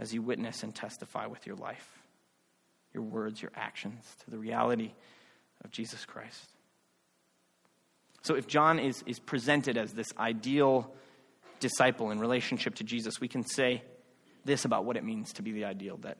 as 0.00 0.14
you 0.14 0.22
witness 0.22 0.62
and 0.62 0.74
testify 0.74 1.26
with 1.26 1.46
your 1.46 1.56
life, 1.56 1.86
your 2.94 3.02
words, 3.02 3.40
your 3.40 3.52
actions 3.54 4.02
to 4.24 4.30
the 4.30 4.38
reality 4.38 4.92
of 5.62 5.70
Jesus 5.70 6.04
Christ. 6.06 6.52
So, 8.22 8.34
if 8.34 8.46
John 8.46 8.78
is, 8.78 9.02
is 9.06 9.18
presented 9.18 9.76
as 9.76 9.92
this 9.92 10.12
ideal 10.18 10.92
disciple 11.60 12.10
in 12.10 12.18
relationship 12.18 12.76
to 12.76 12.84
Jesus, 12.84 13.20
we 13.20 13.28
can 13.28 13.44
say 13.44 13.82
this 14.44 14.64
about 14.64 14.84
what 14.84 14.96
it 14.96 15.04
means 15.04 15.32
to 15.34 15.42
be 15.42 15.52
the 15.52 15.64
ideal 15.64 15.98
that 15.98 16.16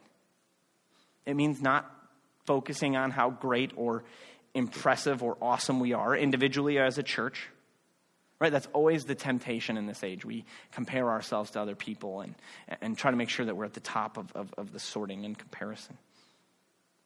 it 1.26 1.35
means 1.35 1.61
not 1.61 1.90
focusing 2.46 2.96
on 2.96 3.11
how 3.11 3.31
great 3.31 3.72
or 3.76 4.05
impressive 4.55 5.22
or 5.22 5.37
awesome 5.40 5.81
we 5.81 5.92
are 5.92 6.16
individually 6.16 6.79
as 6.79 6.98
a 6.98 7.03
church 7.03 7.48
Right? 8.40 8.50
That's 8.50 8.68
always 8.72 9.05
the 9.05 9.14
temptation 9.14 9.76
in 9.76 9.85
this 9.87 10.03
age. 10.03 10.24
We 10.24 10.46
compare 10.72 11.11
ourselves 11.11 11.50
to 11.50 11.61
other 11.61 11.74
people 11.74 12.22
and, 12.22 12.35
and 12.81 12.96
try 12.96 13.11
to 13.11 13.16
make 13.16 13.29
sure 13.29 13.44
that 13.44 13.55
we're 13.55 13.66
at 13.66 13.74
the 13.74 13.81
top 13.81 14.16
of, 14.16 14.33
of, 14.33 14.55
of 14.57 14.72
the 14.72 14.79
sorting 14.79 15.26
and 15.26 15.37
comparison. 15.37 15.98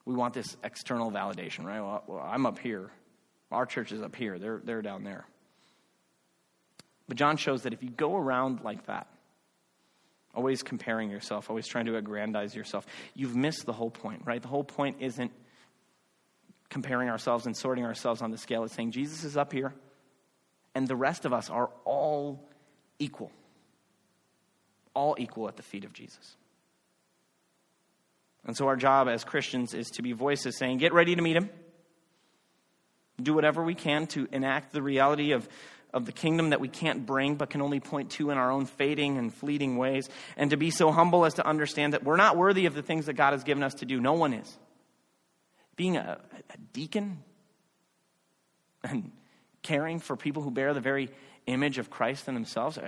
We 0.05 0.14
want 0.14 0.35
this 0.35 0.57
external 0.62 1.11
validation, 1.11 1.64
right? 1.64 1.81
Well, 1.81 2.05
well, 2.07 2.20
I'm 2.25 2.47
up 2.47 2.61
here. 2.61 2.88
Our 3.51 3.66
church 3.66 3.90
is 3.90 4.01
up 4.01 4.14
here. 4.14 4.38
They're, 4.38 4.61
they're 4.62 4.83
down 4.83 5.03
there. 5.03 5.27
But 7.08 7.16
John 7.16 7.36
shows 7.36 7.62
that 7.62 7.72
if 7.72 7.82
you 7.82 7.90
go 7.90 8.16
around 8.16 8.60
like 8.62 8.86
that, 8.86 9.06
always 10.34 10.62
comparing 10.62 11.10
yourself, 11.10 11.50
always 11.50 11.66
trying 11.66 11.86
to 11.86 11.96
aggrandize 11.96 12.54
yourself, 12.54 12.86
you've 13.14 13.36
missed 13.36 13.66
the 13.66 13.72
whole 13.72 13.90
point, 13.90 14.22
right? 14.24 14.40
The 14.40 14.48
whole 14.48 14.64
point 14.64 14.96
isn't 15.00 15.32
comparing 16.70 17.08
ourselves 17.08 17.46
and 17.46 17.56
sorting 17.56 17.84
ourselves 17.84 18.22
on 18.22 18.30
the 18.30 18.38
scale. 18.38 18.64
It's 18.64 18.74
saying 18.74 18.92
Jesus 18.92 19.24
is 19.24 19.36
up 19.36 19.52
here 19.52 19.74
and 20.74 20.88
the 20.88 20.96
rest 20.96 21.24
of 21.24 21.32
us 21.32 21.50
are 21.50 21.70
all 21.84 22.48
equal. 22.98 23.30
All 24.94 25.16
equal 25.18 25.48
at 25.48 25.56
the 25.56 25.62
feet 25.62 25.84
of 25.84 25.92
Jesus. 25.92 26.36
And 28.46 28.56
so, 28.56 28.66
our 28.66 28.76
job 28.76 29.08
as 29.08 29.24
Christians 29.24 29.72
is 29.72 29.88
to 29.92 30.02
be 30.02 30.12
voices 30.12 30.58
saying, 30.58 30.78
Get 30.78 30.92
ready 30.92 31.14
to 31.14 31.22
meet 31.22 31.36
him. 31.36 31.48
Do 33.22 33.32
whatever 33.34 33.62
we 33.62 33.74
can 33.74 34.06
to 34.08 34.28
enact 34.32 34.72
the 34.72 34.82
reality 34.82 35.32
of, 35.32 35.48
of 35.94 36.04
the 36.04 36.12
kingdom 36.12 36.50
that 36.50 36.61
we 36.61 36.68
can't 36.68 37.07
bring 37.07 37.37
but 37.37 37.48
can 37.48 37.62
only 37.62 37.80
point 37.80 38.11
to 38.11 38.30
in 38.30 38.37
our 38.37 38.50
own 38.50 38.66
fading 38.66 39.16
and 39.16 39.33
fleeting 39.33 39.76
ways. 39.76 40.11
And 40.37 40.50
to 40.50 40.57
be 40.57 40.70
so 40.70 40.90
humble 40.90 41.24
as 41.24 41.35
to 41.35 41.46
understand 41.46 41.92
that 41.92 42.02
we're 42.02 42.16
not 42.16 42.37
worthy 42.37 42.66
of 42.66 42.74
the 42.74 42.83
things 42.83 43.07
that 43.07 43.14
God 43.14 43.33
has 43.33 43.44
given 43.44 43.62
us 43.62 43.74
to 43.74 43.87
do. 43.87 44.00
No 44.00 44.12
one 44.12 44.35
is. 44.35 44.59
Being 45.76 45.96
a, 45.96 46.18
a 46.50 46.57
deacon 46.72 47.22
and 48.85 49.12
caring 49.62 50.00
for 50.00 50.16
people 50.16 50.42
who 50.42 50.50
bear 50.50 50.74
the 50.74 50.80
very 50.80 51.11
image 51.46 51.78
of 51.78 51.90
Christ 51.90 52.26
in 52.28 52.35
themselves. 52.35 52.78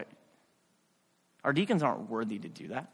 Our 1.45 1.53
deacons 1.53 1.83
aren't 1.83 2.11
worthy 2.11 2.39
to 2.39 2.49
do 2.49 2.69
that. 2.69 2.91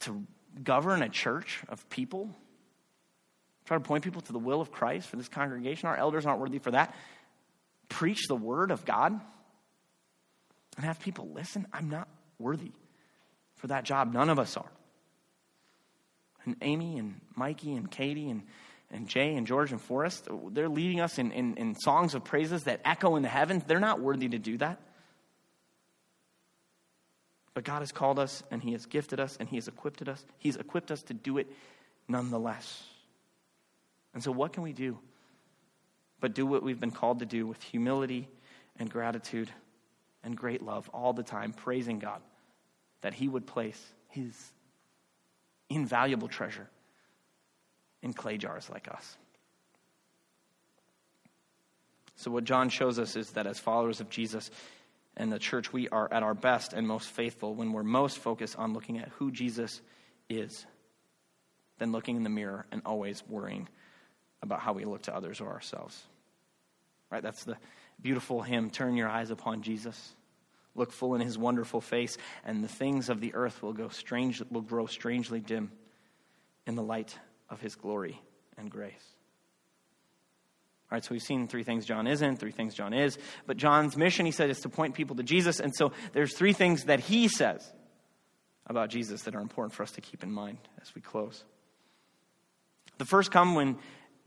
To 0.00 0.26
govern 0.62 1.02
a 1.02 1.08
church 1.10 1.62
of 1.68 1.88
people, 1.90 2.30
try 3.66 3.76
to 3.76 3.84
point 3.84 4.02
people 4.02 4.22
to 4.22 4.32
the 4.32 4.38
will 4.38 4.62
of 4.62 4.72
Christ 4.72 5.08
for 5.08 5.16
this 5.16 5.28
congregation, 5.28 5.88
our 5.88 5.96
elders 5.96 6.24
aren't 6.24 6.40
worthy 6.40 6.58
for 6.58 6.70
that. 6.70 6.94
Preach 7.88 8.26
the 8.28 8.36
word 8.36 8.70
of 8.70 8.84
God 8.84 9.20
and 10.76 10.84
have 10.84 11.00
people 11.00 11.28
listen. 11.32 11.66
I'm 11.72 11.88
not 11.88 12.08
worthy 12.38 12.72
for 13.56 13.68
that 13.68 13.84
job. 13.84 14.12
None 14.12 14.28
of 14.28 14.38
us 14.38 14.56
are. 14.56 14.70
And 16.44 16.56
Amy 16.62 16.98
and 16.98 17.20
Mikey 17.34 17.74
and 17.74 17.90
Katie 17.90 18.30
and 18.30 18.42
and 18.90 19.08
Jay 19.08 19.34
and 19.34 19.46
George 19.46 19.72
and 19.72 19.80
Forrest, 19.80 20.28
they're 20.50 20.68
leading 20.68 21.00
us 21.00 21.18
in, 21.18 21.32
in, 21.32 21.56
in 21.56 21.74
songs 21.74 22.14
of 22.14 22.24
praises 22.24 22.64
that 22.64 22.80
echo 22.84 23.16
in 23.16 23.22
the 23.22 23.28
heavens. 23.28 23.64
They're 23.66 23.80
not 23.80 24.00
worthy 24.00 24.28
to 24.28 24.38
do 24.38 24.58
that. 24.58 24.80
But 27.54 27.64
God 27.64 27.80
has 27.80 27.90
called 27.90 28.18
us 28.18 28.42
and 28.50 28.62
He 28.62 28.72
has 28.72 28.86
gifted 28.86 29.18
us 29.18 29.36
and 29.40 29.48
He 29.48 29.56
has 29.56 29.66
equipped 29.66 30.06
us. 30.06 30.24
He's 30.38 30.56
equipped 30.56 30.90
us 30.90 31.02
to 31.04 31.14
do 31.14 31.38
it 31.38 31.50
nonetheless. 32.06 32.84
And 34.14 34.22
so, 34.22 34.30
what 34.30 34.52
can 34.52 34.62
we 34.62 34.72
do 34.72 34.98
but 36.20 36.34
do 36.34 36.46
what 36.46 36.62
we've 36.62 36.80
been 36.80 36.90
called 36.90 37.18
to 37.20 37.26
do 37.26 37.46
with 37.46 37.62
humility 37.62 38.28
and 38.78 38.90
gratitude 38.90 39.50
and 40.22 40.36
great 40.36 40.62
love 40.62 40.88
all 40.92 41.12
the 41.12 41.22
time, 41.22 41.52
praising 41.52 41.98
God 41.98 42.20
that 43.02 43.14
he 43.14 43.28
would 43.28 43.46
place 43.46 43.80
his 44.08 44.34
invaluable 45.68 46.28
treasure 46.28 46.68
in 48.02 48.12
clay 48.12 48.38
jars 48.38 48.68
like 48.70 48.88
us. 48.88 49.16
So, 52.16 52.30
what 52.30 52.44
John 52.44 52.70
shows 52.70 52.98
us 52.98 53.14
is 53.14 53.30
that 53.32 53.46
as 53.46 53.58
followers 53.58 54.00
of 54.00 54.08
Jesus 54.08 54.50
and 55.16 55.30
the 55.30 55.38
church, 55.38 55.72
we 55.72 55.88
are 55.90 56.12
at 56.12 56.22
our 56.22 56.34
best 56.34 56.72
and 56.72 56.88
most 56.88 57.08
faithful 57.08 57.54
when 57.54 57.72
we're 57.72 57.82
most 57.82 58.18
focused 58.18 58.56
on 58.56 58.72
looking 58.72 58.98
at 58.98 59.08
who 59.10 59.30
Jesus 59.30 59.80
is 60.28 60.64
than 61.78 61.92
looking 61.92 62.16
in 62.16 62.22
the 62.22 62.30
mirror 62.30 62.66
and 62.72 62.82
always 62.86 63.22
worrying 63.28 63.68
about 64.42 64.60
how 64.60 64.72
we 64.72 64.84
look 64.84 65.02
to 65.02 65.14
others 65.14 65.40
or 65.40 65.48
ourselves. 65.48 66.02
Right? 67.10 67.22
That's 67.22 67.44
the 67.44 67.56
beautiful 68.00 68.42
hymn 68.42 68.70
Turn 68.70 68.96
your 68.96 69.08
eyes 69.08 69.30
upon 69.30 69.62
Jesus. 69.62 70.14
Look 70.74 70.92
full 70.92 71.14
in 71.14 71.22
his 71.22 71.38
wonderful 71.38 71.80
face, 71.80 72.18
and 72.44 72.62
the 72.62 72.68
things 72.68 73.08
of 73.08 73.20
the 73.20 73.34
earth 73.34 73.62
will, 73.62 73.72
go 73.72 73.88
strange, 73.88 74.42
will 74.50 74.60
grow 74.60 74.86
strangely 74.86 75.40
dim 75.40 75.72
in 76.66 76.74
the 76.74 76.82
light 76.82 77.18
of 77.48 77.60
his 77.60 77.74
glory 77.76 78.20
and 78.58 78.70
grace. 78.70 78.92
All 80.90 80.96
right, 80.96 81.04
so 81.04 81.08
we've 81.12 81.22
seen 81.22 81.48
three 81.48 81.64
things 81.64 81.84
John 81.84 82.06
isn't, 82.06 82.36
three 82.36 82.52
things 82.52 82.74
John 82.74 82.92
is. 82.92 83.18
But 83.46 83.56
John's 83.56 83.96
mission, 83.96 84.24
he 84.24 84.32
said, 84.32 84.50
is 84.50 84.60
to 84.60 84.68
point 84.68 84.94
people 84.94 85.16
to 85.16 85.24
Jesus. 85.24 85.58
And 85.58 85.74
so 85.74 85.92
there's 86.12 86.34
three 86.34 86.52
things 86.52 86.84
that 86.84 87.00
he 87.00 87.26
says 87.26 87.68
about 88.66 88.90
Jesus 88.90 89.22
that 89.22 89.34
are 89.34 89.40
important 89.40 89.74
for 89.74 89.82
us 89.82 89.90
to 89.92 90.00
keep 90.00 90.22
in 90.22 90.30
mind 90.30 90.58
as 90.80 90.94
we 90.94 91.00
close. 91.00 91.44
The 92.98 93.04
first 93.04 93.32
come 93.32 93.56
when 93.56 93.78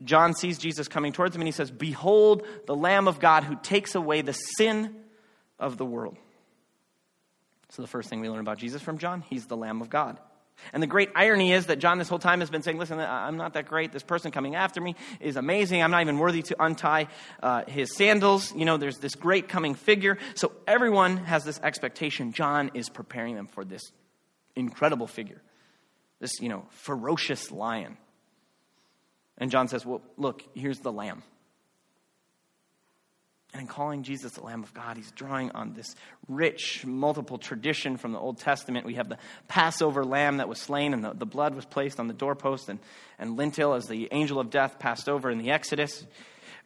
John 0.02 0.34
sees 0.34 0.58
Jesus 0.58 0.88
coming 0.88 1.12
towards 1.12 1.34
him 1.34 1.42
and 1.42 1.48
he 1.48 1.52
says, 1.52 1.70
Behold 1.70 2.46
the 2.66 2.74
Lamb 2.74 3.08
of 3.08 3.20
God 3.20 3.44
who 3.44 3.56
takes 3.62 3.94
away 3.94 4.22
the 4.22 4.32
sin 4.32 4.94
of 5.58 5.76
the 5.76 5.84
world. 5.84 6.16
So, 7.70 7.82
the 7.82 7.88
first 7.88 8.08
thing 8.08 8.20
we 8.20 8.28
learn 8.28 8.40
about 8.40 8.58
Jesus 8.58 8.82
from 8.82 8.98
John, 8.98 9.22
he's 9.28 9.46
the 9.46 9.56
Lamb 9.56 9.80
of 9.80 9.90
God. 9.90 10.18
And 10.72 10.82
the 10.82 10.86
great 10.86 11.10
irony 11.14 11.52
is 11.52 11.66
that 11.66 11.78
John, 11.78 11.98
this 11.98 12.08
whole 12.08 12.18
time, 12.18 12.40
has 12.40 12.50
been 12.50 12.62
saying, 12.62 12.78
Listen, 12.78 12.98
I'm 12.98 13.36
not 13.36 13.54
that 13.54 13.66
great. 13.66 13.92
This 13.92 14.02
person 14.02 14.30
coming 14.30 14.54
after 14.54 14.80
me 14.80 14.96
is 15.20 15.36
amazing. 15.36 15.82
I'm 15.82 15.90
not 15.90 16.02
even 16.02 16.18
worthy 16.18 16.42
to 16.42 16.62
untie 16.62 17.08
uh, 17.42 17.64
his 17.66 17.94
sandals. 17.94 18.54
You 18.54 18.64
know, 18.64 18.76
there's 18.76 18.98
this 18.98 19.14
great 19.14 19.48
coming 19.48 19.74
figure. 19.74 20.18
So, 20.34 20.52
everyone 20.66 21.18
has 21.18 21.44
this 21.44 21.60
expectation. 21.62 22.32
John 22.32 22.72
is 22.74 22.88
preparing 22.88 23.36
them 23.36 23.46
for 23.46 23.64
this 23.64 23.82
incredible 24.56 25.06
figure, 25.06 25.40
this, 26.18 26.40
you 26.40 26.48
know, 26.48 26.66
ferocious 26.70 27.50
lion. 27.50 27.96
And 29.40 29.50
John 29.50 29.66
says, 29.66 29.84
Well, 29.84 30.02
look, 30.16 30.44
here's 30.54 30.78
the 30.78 30.92
lamb. 30.92 31.22
And 33.52 33.62
in 33.62 33.66
calling 33.66 34.04
Jesus 34.04 34.34
the 34.34 34.44
Lamb 34.44 34.62
of 34.62 34.72
God, 34.74 34.96
he's 34.96 35.10
drawing 35.10 35.50
on 35.52 35.72
this 35.72 35.96
rich, 36.28 36.86
multiple 36.86 37.36
tradition 37.36 37.96
from 37.96 38.12
the 38.12 38.18
Old 38.18 38.38
Testament. 38.38 38.86
We 38.86 38.94
have 38.94 39.08
the 39.08 39.18
Passover 39.48 40.04
lamb 40.04 40.36
that 40.36 40.48
was 40.48 40.60
slain, 40.60 40.94
and 40.94 41.02
the, 41.04 41.14
the 41.14 41.26
blood 41.26 41.56
was 41.56 41.64
placed 41.64 41.98
on 41.98 42.06
the 42.06 42.14
doorpost 42.14 42.68
and, 42.68 42.78
and 43.18 43.36
lintel 43.36 43.74
as 43.74 43.88
the 43.88 44.08
angel 44.12 44.38
of 44.38 44.50
death 44.50 44.78
passed 44.78 45.08
over 45.08 45.30
in 45.30 45.38
the 45.38 45.50
Exodus. 45.50 46.06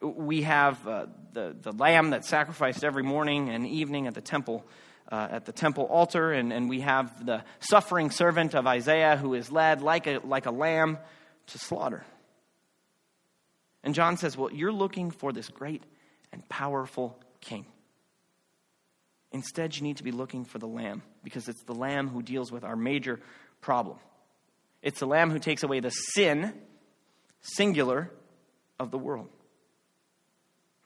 We 0.03 0.43
have 0.43 0.87
uh, 0.87 1.07
the, 1.33 1.57
the 1.59 1.73
lamb 1.73 2.11
that's 2.11 2.29
sacrificed 2.29 2.85
every 2.85 3.03
morning 3.03 3.49
and 3.49 3.67
evening 3.67 4.07
at 4.07 4.15
the 4.15 4.21
temple. 4.21 4.67
Uh, 5.13 5.29
at 5.33 5.45
the 5.45 5.53
temple 5.53 5.85
altar, 5.85 6.33
and, 6.33 6.51
and 6.51 6.67
we 6.67 6.81
have 6.81 7.27
the 7.27 7.45
suffering 7.61 8.11
servant 8.11 8.55
of 8.55 8.67
Isaiah 8.67 9.19
who 9.19 9.35
is 9.35 9.53
led 9.53 9.83
like 9.83 10.07
a, 10.07 10.21
like 10.25 10.47
a 10.47 10.51
lamb 10.51 10.97
to 11.49 11.59
slaughter. 11.59 12.05
And 13.85 13.95
John 13.95 14.17
says, 14.17 14.37
Well, 14.37 14.53
you're 14.53 14.73
looking 14.73 15.13
for 15.13 15.33
this 15.33 15.49
great 15.49 15.85
and 16.33 16.47
powerful 16.49 17.17
king. 17.41 17.67
Instead, 19.31 19.77
you 19.77 19.83
need 19.83 19.99
to 19.99 20.03
be 20.03 20.11
looking 20.11 20.45
for 20.45 20.59
the 20.59 20.67
lamb 20.67 21.03
because 21.23 21.49
it's 21.49 21.63
the 21.63 21.75
lamb 21.75 22.09
who 22.09 22.23
deals 22.23 22.51
with 22.51 22.65
our 22.65 22.77
major 22.77 23.21
problem. 23.61 23.99
It's 24.83 25.01
the 25.01 25.07
lamb 25.07 25.31
who 25.31 25.39
takes 25.39 25.63
away 25.63 25.81
the 25.81 25.91
sin, 25.91 26.53
singular, 27.41 28.11
of 28.79 28.91
the 28.91 28.99
world, 28.99 29.29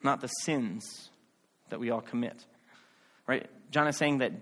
not 0.03 0.21
the 0.21 0.27
sins 0.27 1.09
that 1.69 1.79
we 1.79 1.89
all 1.89 2.01
commit. 2.01 2.45
Right? 3.27 3.47
John 3.71 3.87
is 3.87 3.97
saying 3.97 4.19
that, 4.19 4.33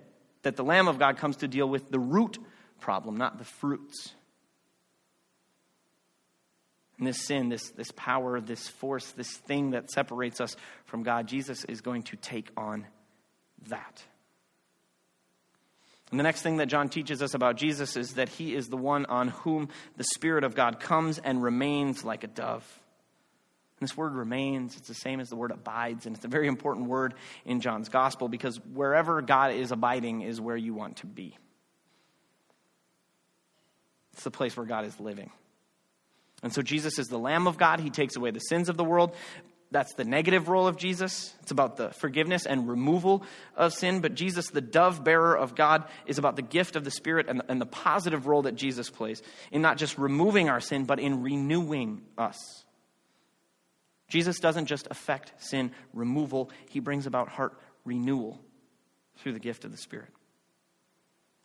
that 0.43 0.55
the 0.55 0.63
Lamb 0.63 0.87
of 0.87 0.99
God 0.99 1.17
comes 1.17 1.37
to 1.37 1.47
deal 1.47 1.67
with 1.67 1.89
the 1.89 1.99
root 1.99 2.37
problem, 2.79 3.17
not 3.17 3.37
the 3.37 3.45
fruits. 3.45 4.13
And 6.97 7.07
this 7.07 7.25
sin, 7.25 7.49
this, 7.49 7.69
this 7.71 7.91
power, 7.95 8.41
this 8.41 8.67
force, 8.67 9.11
this 9.11 9.31
thing 9.31 9.71
that 9.71 9.91
separates 9.91 10.41
us 10.41 10.55
from 10.85 11.03
God, 11.03 11.27
Jesus 11.27 11.63
is 11.65 11.81
going 11.81 12.03
to 12.03 12.15
take 12.15 12.49
on 12.57 12.87
that. 13.67 14.03
And 16.09 16.19
the 16.19 16.23
next 16.23 16.41
thing 16.41 16.57
that 16.57 16.67
John 16.67 16.89
teaches 16.89 17.21
us 17.21 17.33
about 17.33 17.57
Jesus 17.57 17.97
is 17.97 18.13
that 18.13 18.29
he 18.29 18.55
is 18.55 18.69
the 18.69 18.77
one 18.77 19.05
on 19.07 19.27
whom 19.27 19.69
the 19.97 20.05
Spirit 20.05 20.43
of 20.43 20.55
God 20.55 20.79
comes 20.79 21.19
and 21.19 21.43
remains 21.43 22.05
like 22.05 22.23
a 22.23 22.27
dove. 22.27 22.65
And 23.79 23.87
this 23.87 23.95
word 23.95 24.15
remains, 24.15 24.75
it's 24.77 24.87
the 24.87 24.95
same 24.95 25.19
as 25.19 25.29
the 25.29 25.35
word 25.35 25.51
abides, 25.51 26.05
and 26.05 26.15
it's 26.15 26.25
a 26.25 26.29
very 26.29 26.47
important 26.47 26.87
word 26.87 27.13
in 27.45 27.61
John's 27.61 27.89
gospel 27.89 28.27
because 28.29 28.57
wherever 28.73 29.21
God 29.21 29.51
is 29.53 29.71
abiding 29.71 30.21
is 30.21 30.41
where 30.41 30.57
you 30.57 30.73
want 30.73 30.97
to 30.97 31.05
be. 31.05 31.37
It's 34.13 34.23
the 34.23 34.31
place 34.31 34.57
where 34.57 34.65
God 34.65 34.85
is 34.85 34.99
living. 34.99 35.29
And 36.47 36.53
so 36.53 36.61
Jesus 36.61 36.97
is 36.97 37.09
the 37.09 37.19
Lamb 37.19 37.45
of 37.45 37.57
God. 37.57 37.81
He 37.81 37.89
takes 37.89 38.15
away 38.15 38.31
the 38.31 38.39
sins 38.39 38.69
of 38.69 38.77
the 38.77 38.83
world. 38.85 39.13
That's 39.69 39.95
the 39.95 40.05
negative 40.05 40.47
role 40.47 40.65
of 40.65 40.77
Jesus. 40.77 41.35
It's 41.41 41.51
about 41.51 41.75
the 41.75 41.89
forgiveness 41.89 42.45
and 42.45 42.69
removal 42.69 43.25
of 43.57 43.73
sin. 43.73 43.99
But 43.99 44.15
Jesus, 44.15 44.49
the 44.49 44.61
dove 44.61 45.03
bearer 45.03 45.37
of 45.37 45.55
God, 45.55 45.83
is 46.05 46.17
about 46.17 46.37
the 46.37 46.41
gift 46.41 46.77
of 46.77 46.85
the 46.85 46.89
Spirit 46.89 47.27
and, 47.27 47.41
and 47.49 47.59
the 47.59 47.65
positive 47.65 48.27
role 48.27 48.43
that 48.43 48.55
Jesus 48.55 48.89
plays 48.89 49.21
in 49.51 49.61
not 49.61 49.75
just 49.75 49.97
removing 49.97 50.47
our 50.47 50.61
sin, 50.61 50.85
but 50.85 51.01
in 51.01 51.21
renewing 51.21 52.01
us. 52.17 52.63
Jesus 54.07 54.39
doesn't 54.39 54.67
just 54.67 54.87
affect 54.89 55.33
sin 55.43 55.71
removal, 55.91 56.49
he 56.69 56.79
brings 56.79 57.07
about 57.07 57.27
heart 57.27 57.59
renewal 57.83 58.39
through 59.17 59.33
the 59.33 59.39
gift 59.39 59.65
of 59.65 59.73
the 59.73 59.77
Spirit. 59.77 60.07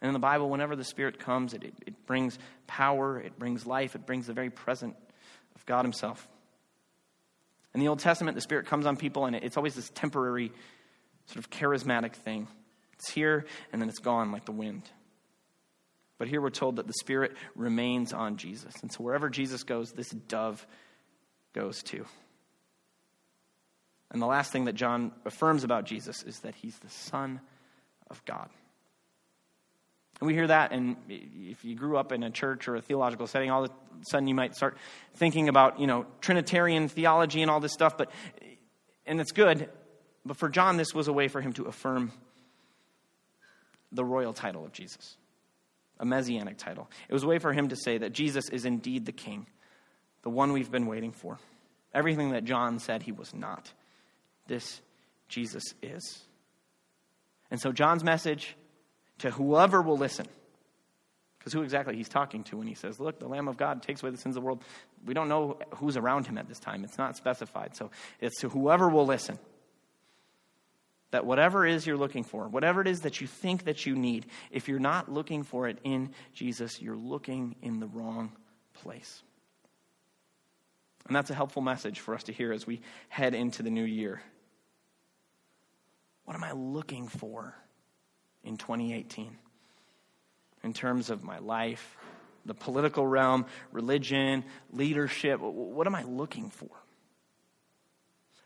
And 0.03 0.09
in 0.09 0.15
the 0.15 0.19
Bible, 0.19 0.51
whenever 0.51 0.75
the 0.75 0.85
Spirit 0.85 1.21
comes, 1.21 1.55
it, 1.55 1.63
it, 1.63 1.75
it, 1.87 2.07
brings 2.07 2.37
power, 2.67 3.21
it 3.21 3.39
brings 3.39 3.65
life, 3.65 3.95
it 3.95 4.05
brings 4.05 4.27
the 4.27 4.33
very 4.33 4.51
presence 4.51 4.97
of 5.55 5.65
God 5.65 5.85
Himself. 5.85 6.29
In 7.73 7.79
the 7.79 7.87
Old 7.87 8.01
Testament, 8.01 8.35
the 8.35 8.41
Spirit 8.41 8.67
comes 8.67 8.85
on 8.85 8.97
people, 8.97 9.27
and 9.27 9.37
it's 9.37 9.57
always 9.57 9.77
this 9.77 9.91
temporary, 9.95 10.51
sort 11.27 11.39
of 11.39 11.51
charismatic 11.51 12.15
thing. 12.15 12.49
It's 12.95 13.11
here, 13.11 13.47
and 13.73 13.81
then 13.81 13.89
it's 13.89 14.01
gone 14.01 14.33
like 14.33 14.45
the 14.45 14.53
wind. 14.53 14.83
But 16.19 16.27
here 16.27 16.41
we're 16.41 16.51
told 16.51 16.77
that 16.77 16.89
the 16.89 16.95
Spirit 16.95 17.37
remains 17.55 18.13
on 18.13 18.39
Jesus. 18.39 18.75
And 18.83 18.93
so 18.93 19.05
wherever 19.05 19.31
Jesus 19.31 19.63
goes, 19.63 19.93
this 19.93 20.11
dove 20.11 20.67
goes 21.53 21.81
too. 21.81 22.07
And 24.11 24.21
the 24.21 24.27
last 24.27 24.51
thing 24.51 24.65
that 24.65 24.75
John 24.75 25.13
affirms 25.25 25.63
about 25.63 25.85
Jesus 25.85 26.25
is 26.25 26.41
that 26.41 26.57
he's 26.57 26.77
the 26.81 26.91
Son 26.91 27.41
of 28.11 28.23
God. 28.25 28.51
And 30.23 30.29
we 30.29 30.35
hear 30.35 30.47
that, 30.47 30.71
and 30.71 30.95
if 31.09 31.65
you 31.65 31.75
grew 31.75 31.97
up 31.97 32.13
in 32.13 32.23
a 32.23 32.31
church 32.31 32.69
or 32.69 32.77
a 32.77 32.81
theological 32.81 33.27
setting, 33.27 33.51
all 33.51 33.65
of 33.65 33.71
a 33.73 33.75
sudden 34.03 34.29
you 34.29 34.37
might 34.37 34.55
start 34.55 34.77
thinking 35.17 35.49
about, 35.49 35.81
you 35.81 35.89
know, 35.89 36.07
Trinitarian 36.21 36.87
theology 36.87 37.43
and 37.43 37.51
all 37.51 37.59
this 37.59 37.73
stuff, 37.73 37.99
but, 37.99 38.09
and 39.05 39.21
it's 39.21 39.33
good, 39.33 39.69
but 40.25 40.37
for 40.37 40.49
John, 40.49 40.77
this 40.77 40.95
was 40.95 41.09
a 41.09 41.13
way 41.13 41.27
for 41.27 41.41
him 41.41 41.53
to 41.55 41.65
affirm 41.65 42.13
the 43.91 44.05
royal 44.05 44.33
title 44.33 44.65
of 44.65 44.71
Jesus, 44.71 45.17
a 45.99 46.05
messianic 46.05 46.57
title. 46.57 46.89
It 47.09 47.13
was 47.13 47.25
a 47.25 47.27
way 47.27 47.41
for 47.41 47.53
him 47.53 47.71
to 47.71 47.77
say 47.77 47.99
that 47.99 48.13
Jesus 48.13 48.49
is 48.49 48.65
indeed 48.65 49.07
the 49.07 49.11
king, 49.11 49.49
the 50.23 50.31
one 50.31 50.53
we've 50.53 50.71
been 50.71 50.87
waiting 50.87 51.11
for. 51.11 51.41
Everything 51.93 52.31
that 52.31 52.45
John 52.45 52.79
said 52.79 53.03
he 53.03 53.11
was 53.11 53.35
not, 53.35 53.73
this 54.47 54.83
Jesus 55.29 55.65
is. 55.83 56.23
And 57.51 57.61
so 57.61 57.73
John's 57.73 58.05
message 58.05 58.55
to 59.19 59.31
whoever 59.31 59.83
will 59.83 59.99
listen. 59.99 60.27
Because 61.39 61.53
who 61.53 61.63
exactly 61.63 61.97
he's 61.97 62.09
talking 62.09 62.45
to 62.45 62.59
when 62.59 62.69
he 62.69 62.75
says, 62.75 63.01
Look, 63.01 63.19
the 63.19 63.27
Lamb 63.27 63.49
of 63.49 63.57
God 63.57 63.83
takes 63.83 64.01
away 64.03 64.13
the 64.13 64.17
sins 64.17 64.37
of 64.37 64.43
the 64.43 64.47
world. 64.47 64.63
We 65.05 65.13
don't 65.13 65.29
know 65.29 65.59
who's 65.75 65.97
around 65.97 66.27
him 66.27 66.39
at 66.39 66.49
this 66.49 66.61
time. 66.61 66.85
It's 66.85 66.99
not 66.99 67.17
specified. 67.17 67.75
So 67.75 67.91
it's 68.21 68.41
to 68.41 68.49
whoever 68.49 68.89
will 68.89 69.07
listen. 69.07 69.39
That 71.11 71.27
whatever 71.27 71.67
is 71.67 71.85
you're 71.85 71.97
looking 71.97 72.23
for, 72.23 72.49
whatever 72.49 72.81
it 72.81 72.87
is 72.87 73.01
that 73.01 73.21
you 73.21 73.27
think 73.27 73.65
that 73.65 73.85
you 73.85 73.97
need, 73.97 74.27
if 74.53 74.69
you're 74.69 74.79
not 74.79 75.11
looking 75.11 75.43
for 75.43 75.69
it 75.69 75.79
in 75.83 76.13
Jesus, 76.33 76.81
you're 76.81 76.97
looking 76.97 77.57
in 77.61 77.81
the 77.81 77.89
wrong 77.89 78.33
place. 78.73 79.23
And 81.07 81.17
that's 81.17 81.31
a 81.31 81.35
helpful 81.35 81.61
message 81.61 81.99
for 81.99 82.15
us 82.15 82.23
to 82.25 82.33
hear 82.33 82.53
as 82.53 82.67
we 82.67 82.81
head 83.09 83.35
into 83.35 83.63
the 83.63 83.71
new 83.71 83.85
year. 83.85 84.23
What 86.25 86.35
am 86.35 86.45
I 86.45 86.53
looking 86.53 87.09
for? 87.09 87.57
In 88.45 88.57
2018 88.57 89.37
in 90.65 90.73
terms 90.73 91.11
of 91.11 91.25
my 91.25 91.39
life, 91.39 91.97
the 92.45 92.55
political 92.55 93.07
realm, 93.07 93.47
religion, 93.73 94.45
leadership? 94.73 95.41
What 95.41 95.87
am 95.87 95.95
I 95.95 96.03
looking 96.05 96.51
for? 96.51 96.71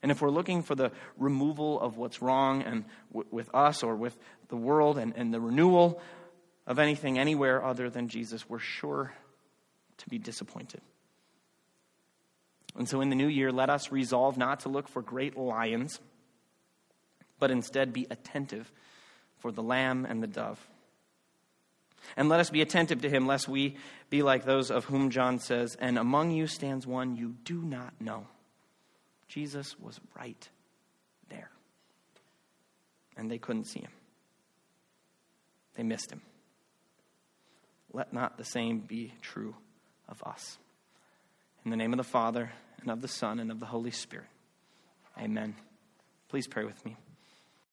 And 0.02 0.12
if 0.12 0.20
we're 0.20 0.30
looking 0.30 0.62
for 0.62 0.74
the 0.74 0.92
removal 1.16 1.80
of 1.80 1.96
what's 1.96 2.22
wrong 2.22 2.62
and 2.62 2.85
w- 3.11 3.26
with 3.30 3.52
us 3.54 3.82
or 3.82 3.96
with 3.96 4.16
the 4.48 4.56
world 4.56 4.98
and, 4.98 5.14
and 5.16 5.32
the 5.32 5.40
renewal 5.40 6.00
of 6.66 6.78
anything 6.78 7.18
anywhere 7.18 7.64
other 7.64 7.90
than 7.90 8.09
Jesus, 8.09 8.48
we're 8.48 8.59
sure 8.59 9.12
to 9.98 10.09
be 10.09 10.18
disappointed. 10.18 10.80
And 12.76 12.88
so 12.88 13.00
in 13.00 13.09
the 13.09 13.16
new 13.16 13.28
year, 13.28 13.50
let 13.50 13.70
us 13.70 13.90
resolve 13.90 14.37
not 14.37 14.61
to 14.61 14.68
look 14.68 14.87
for 14.87 15.00
great 15.00 15.37
lions, 15.37 15.98
but 17.38 17.50
instead 17.50 17.92
be 17.92 18.06
attentive 18.11 18.70
for 19.38 19.53
the 19.53 19.62
lamb 19.62 20.07
and 20.09 20.22
the 20.22 20.27
dove. 20.27 20.64
And 22.16 22.29
let 22.29 22.40
us 22.40 22.51
be 22.51 22.62
attentive 22.62 23.03
to 23.03 23.11
him, 23.11 23.27
lest 23.27 23.49
we 23.49 23.77
be 24.11 24.22
like 24.22 24.44
those 24.44 24.70
of 24.70 24.85
whom 24.85 25.11
John 25.11 25.38
says, 25.38 25.77
And 25.81 25.99
among 25.99 26.31
you 26.31 26.46
stands 26.46 26.87
one 26.87 27.16
you 27.16 27.35
do 27.44 27.61
not 27.61 27.94
know. 28.01 28.27
Jesus 29.29 29.79
was 29.79 29.99
right 30.16 30.49
there. 31.29 31.51
And 33.16 33.31
they 33.31 33.38
couldn't 33.38 33.64
see 33.64 33.81
him, 33.81 33.92
they 35.75 35.83
missed 35.83 36.12
him. 36.12 36.22
Let 37.92 38.12
not 38.12 38.37
the 38.37 38.44
same 38.44 38.81
be 38.81 39.14
true 39.22 39.55
of 40.09 40.22
us. 40.22 40.59
In 41.64 41.70
the 41.70 41.77
name 41.77 41.92
of 41.92 41.96
the 41.96 42.05
Father, 42.05 42.53
and 42.81 42.90
of 42.90 43.01
the 43.01 43.09
Son, 43.09 43.40
and 43.40 43.51
of 43.51 43.59
the 43.59 43.66
Holy 43.66 43.90
Spirit. 43.90 44.29
Amen. 45.18 45.55
Please 46.29 46.46
pray 46.46 46.64
with 46.64 46.85
me. 46.85 46.96